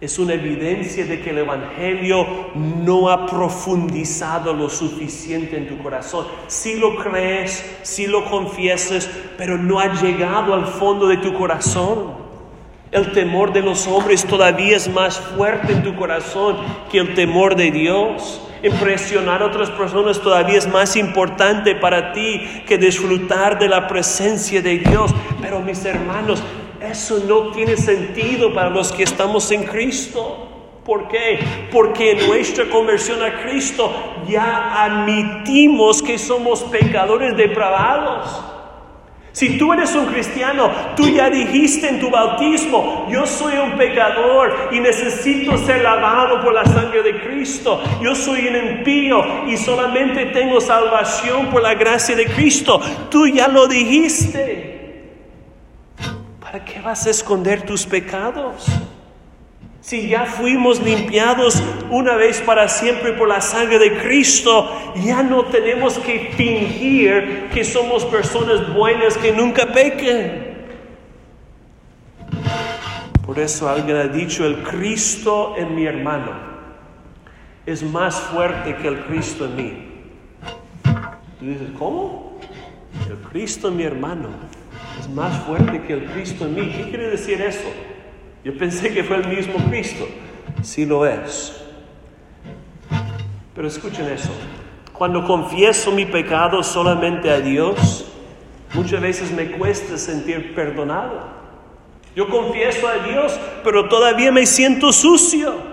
es 0.00 0.18
una 0.18 0.32
evidencia 0.32 1.04
de 1.04 1.20
que 1.20 1.28
el 1.28 1.38
Evangelio 1.38 2.26
no 2.54 3.10
ha 3.10 3.26
profundizado 3.26 4.54
lo 4.54 4.70
suficiente 4.70 5.58
en 5.58 5.68
tu 5.68 5.76
corazón. 5.82 6.26
Si 6.46 6.76
lo 6.76 6.96
crees, 6.96 7.78
si 7.82 8.06
lo 8.06 8.24
confiesas, 8.24 9.10
pero 9.36 9.58
no 9.58 9.78
ha 9.78 9.92
llegado 10.00 10.54
al 10.54 10.66
fondo 10.66 11.06
de 11.06 11.18
tu 11.18 11.34
corazón. 11.34 12.14
El 12.90 13.12
temor 13.12 13.52
de 13.52 13.60
los 13.60 13.86
hombres 13.86 14.24
todavía 14.24 14.74
es 14.74 14.88
más 14.88 15.20
fuerte 15.20 15.74
en 15.74 15.82
tu 15.82 15.94
corazón 15.94 16.56
que 16.90 16.98
el 16.98 17.14
temor 17.14 17.54
de 17.54 17.70
Dios. 17.70 18.40
Impresionar 18.62 19.42
a 19.42 19.46
otras 19.46 19.70
personas 19.70 20.20
todavía 20.20 20.58
es 20.58 20.68
más 20.68 20.96
importante 20.96 21.74
para 21.74 22.12
ti 22.12 22.62
que 22.66 22.76
disfrutar 22.76 23.58
de 23.58 23.68
la 23.68 23.88
presencia 23.88 24.60
de 24.60 24.78
Dios. 24.78 25.14
Pero 25.40 25.60
mis 25.60 25.84
hermanos, 25.84 26.42
eso 26.80 27.22
no 27.26 27.52
tiene 27.52 27.76
sentido 27.76 28.52
para 28.52 28.70
los 28.70 28.92
que 28.92 29.04
estamos 29.04 29.50
en 29.50 29.64
Cristo. 29.64 30.48
¿Por 30.84 31.08
qué? 31.08 31.38
Porque 31.70 32.12
en 32.12 32.26
nuestra 32.26 32.68
conversión 32.68 33.22
a 33.22 33.42
Cristo 33.42 33.92
ya 34.28 34.84
admitimos 34.84 36.02
que 36.02 36.18
somos 36.18 36.62
pecadores 36.64 37.36
depravados. 37.36 38.59
Si 39.32 39.58
tú 39.58 39.72
eres 39.72 39.94
un 39.94 40.06
cristiano, 40.06 40.70
tú 40.96 41.08
ya 41.08 41.30
dijiste 41.30 41.88
en 41.88 42.00
tu 42.00 42.10
bautismo, 42.10 43.06
yo 43.08 43.26
soy 43.26 43.54
un 43.58 43.78
pecador 43.78 44.70
y 44.72 44.80
necesito 44.80 45.56
ser 45.56 45.82
lavado 45.82 46.42
por 46.42 46.52
la 46.52 46.64
sangre 46.64 47.02
de 47.02 47.20
Cristo. 47.20 47.80
Yo 48.02 48.14
soy 48.14 48.48
un 48.48 48.56
impío 48.56 49.46
y 49.46 49.56
solamente 49.56 50.26
tengo 50.26 50.60
salvación 50.60 51.48
por 51.50 51.62
la 51.62 51.74
gracia 51.74 52.16
de 52.16 52.26
Cristo. 52.26 52.80
Tú 53.08 53.28
ya 53.28 53.46
lo 53.46 53.68
dijiste. 53.68 54.80
¿Para 56.40 56.64
qué 56.64 56.80
vas 56.80 57.06
a 57.06 57.10
esconder 57.10 57.62
tus 57.62 57.86
pecados? 57.86 58.66
Si 59.80 60.08
ya 60.08 60.26
fuimos 60.26 60.82
limpiados 60.82 61.62
una 61.90 62.14
vez 62.16 62.40
para 62.42 62.68
siempre 62.68 63.14
por 63.14 63.28
la 63.28 63.40
sangre 63.40 63.78
de 63.78 63.98
Cristo, 63.98 64.70
ya 64.96 65.22
no 65.22 65.46
tenemos 65.46 65.98
que 65.98 66.32
fingir 66.36 67.48
que 67.52 67.64
somos 67.64 68.04
personas 68.04 68.74
buenas 68.74 69.16
que 69.16 69.32
nunca 69.32 69.72
pequen. 69.72 70.50
Por 73.24 73.38
eso 73.38 73.68
alguien 73.68 73.96
ha 73.96 74.08
dicho, 74.08 74.44
el 74.44 74.62
Cristo 74.62 75.54
en 75.56 75.74
mi 75.74 75.86
hermano 75.86 76.32
es 77.64 77.82
más 77.82 78.20
fuerte 78.20 78.76
que 78.76 78.88
el 78.88 79.04
Cristo 79.04 79.46
en 79.46 79.56
mí. 79.56 79.90
Tú 81.38 81.46
dices, 81.46 81.68
¿cómo? 81.78 82.38
El 83.08 83.16
Cristo 83.30 83.68
en 83.68 83.76
mi 83.76 83.84
hermano 83.84 84.28
es 84.98 85.08
más 85.08 85.42
fuerte 85.44 85.80
que 85.82 85.94
el 85.94 86.04
Cristo 86.06 86.44
en 86.44 86.54
mí. 86.54 86.72
¿Qué 86.76 86.90
quiere 86.90 87.08
decir 87.08 87.40
eso? 87.40 87.68
Yo 88.44 88.56
pensé 88.56 88.92
que 88.92 89.04
fue 89.04 89.16
el 89.16 89.28
mismo 89.28 89.54
Cristo. 89.68 90.08
Sí 90.62 90.86
lo 90.86 91.06
es. 91.06 91.62
Pero 93.54 93.68
escuchen 93.68 94.06
eso. 94.06 94.30
Cuando 94.92 95.24
confieso 95.26 95.90
mi 95.92 96.06
pecado 96.06 96.62
solamente 96.62 97.30
a 97.30 97.40
Dios, 97.40 98.06
muchas 98.74 99.00
veces 99.00 99.30
me 99.32 99.50
cuesta 99.52 99.96
sentir 99.98 100.54
perdonado. 100.54 101.28
Yo 102.14 102.28
confieso 102.28 102.88
a 102.88 103.06
Dios, 103.06 103.38
pero 103.62 103.88
todavía 103.88 104.32
me 104.32 104.46
siento 104.46 104.92
sucio. 104.92 105.69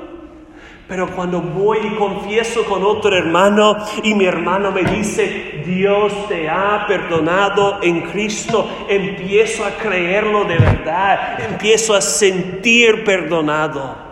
Pero 0.87 1.07
cuando 1.07 1.41
voy 1.41 1.79
y 1.83 1.95
confieso 1.95 2.63
con 2.63 2.81
otro 2.83 3.13
hermano 3.13 3.75
y 4.03 4.13
mi 4.13 4.23
hermano 4.23 4.71
me 4.71 4.83
dice, 4.83 5.61
Dios 5.65 6.29
te 6.29 6.49
ha 6.49 6.85
perdonado 6.87 7.79
en 7.81 8.01
Cristo, 8.03 8.85
empiezo 8.87 9.65
a 9.65 9.71
creerlo 9.71 10.45
de 10.45 10.57
verdad, 10.57 11.41
empiezo 11.41 11.93
a 11.93 11.99
sentir 11.99 13.03
perdonado. 13.03 14.07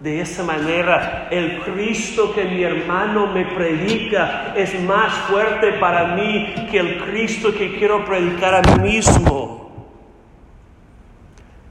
De 0.00 0.20
esa 0.20 0.42
manera, 0.42 1.28
el 1.30 1.60
Cristo 1.60 2.32
que 2.34 2.44
mi 2.44 2.62
hermano 2.64 3.28
me 3.28 3.46
predica 3.46 4.52
es 4.56 4.78
más 4.82 5.12
fuerte 5.30 5.74
para 5.74 6.16
mí 6.16 6.54
que 6.70 6.78
el 6.78 7.04
Cristo 7.04 7.54
que 7.56 7.78
quiero 7.78 8.04
predicar 8.04 8.56
a 8.56 8.62
mí 8.62 8.94
mismo. 8.94 9.65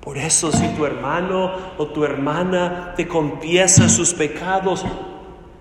Por 0.05 0.19
eso 0.19 0.51
si 0.51 0.67
tu 0.75 0.85
hermano 0.85 1.51
o 1.79 1.87
tu 1.87 2.05
hermana 2.05 2.93
te 2.95 3.07
confiesa 3.07 3.89
sus 3.89 4.13
pecados, 4.13 4.85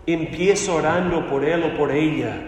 empieza 0.06 0.70
orando 0.74 1.26
por 1.26 1.46
él 1.46 1.62
o 1.62 1.78
por 1.78 1.90
ella. 1.90 2.42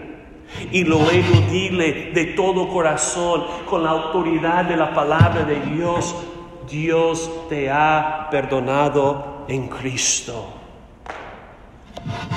Y 0.71 0.83
luego 0.83 1.41
dile 1.51 2.11
de 2.13 2.25
todo 2.25 2.69
corazón, 2.69 3.45
con 3.67 3.83
la 3.83 3.89
autoridad 3.89 4.65
de 4.65 4.77
la 4.77 4.93
palabra 4.93 5.43
de 5.43 5.59
Dios, 5.59 6.15
Dios 6.69 7.31
te 7.49 7.71
ha 7.71 8.27
perdonado 8.29 9.45
en 9.47 9.67
Cristo. 9.67 10.53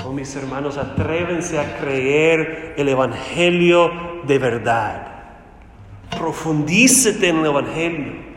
Oh, 0.06 0.12
mis 0.12 0.34
hermanos, 0.36 0.78
atrévense 0.78 1.58
a 1.60 1.76
creer 1.76 2.74
el 2.78 2.88
Evangelio 2.88 3.90
de 4.24 4.38
verdad. 4.38 5.06
Profundícete 6.16 7.28
en 7.28 7.40
el 7.40 7.46
Evangelio. 7.46 8.29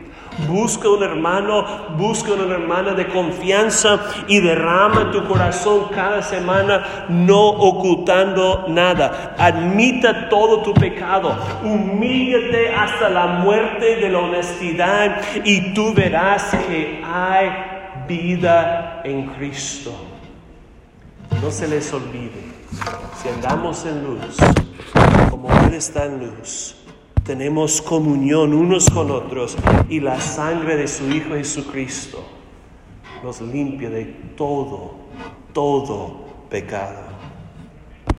Busca 0.48 0.88
un 0.88 1.02
hermano, 1.02 1.64
busca 1.96 2.32
una 2.32 2.54
hermana 2.54 2.92
de 2.92 3.06
confianza 3.06 4.00
y 4.26 4.40
derrama 4.40 5.10
tu 5.12 5.24
corazón 5.26 5.88
cada 5.94 6.22
semana, 6.22 7.06
no 7.08 7.50
ocultando 7.50 8.66
nada. 8.68 9.34
Admita 9.38 10.28
todo 10.28 10.62
tu 10.62 10.74
pecado, 10.74 11.36
humíllate 11.62 12.74
hasta 12.74 13.08
la 13.08 13.26
muerte 13.26 13.96
de 13.96 14.08
la 14.08 14.18
honestidad 14.18 15.20
y 15.44 15.72
tú 15.72 15.94
verás 15.94 16.54
que 16.66 17.02
hay 17.04 17.50
vida 18.08 19.02
en 19.04 19.28
Cristo. 19.28 19.92
No 21.40 21.50
se 21.50 21.68
les 21.68 21.92
olvide, 21.92 22.42
si 23.22 23.28
andamos 23.28 23.84
en 23.86 24.04
luz, 24.04 24.36
como 25.30 25.48
Él 25.66 25.74
está 25.74 26.06
en 26.06 26.20
luz, 26.20 26.76
tenemos 27.24 27.80
comunión 27.80 28.52
unos 28.52 28.90
con 28.90 29.10
otros 29.10 29.56
y 29.88 30.00
la 30.00 30.20
sangre 30.20 30.76
de 30.76 30.86
su 30.86 31.10
Hijo 31.10 31.30
Jesucristo 31.30 32.22
nos 33.22 33.40
limpia 33.40 33.88
de 33.88 34.04
todo, 34.36 34.94
todo 35.54 36.26
pecado. 36.50 37.13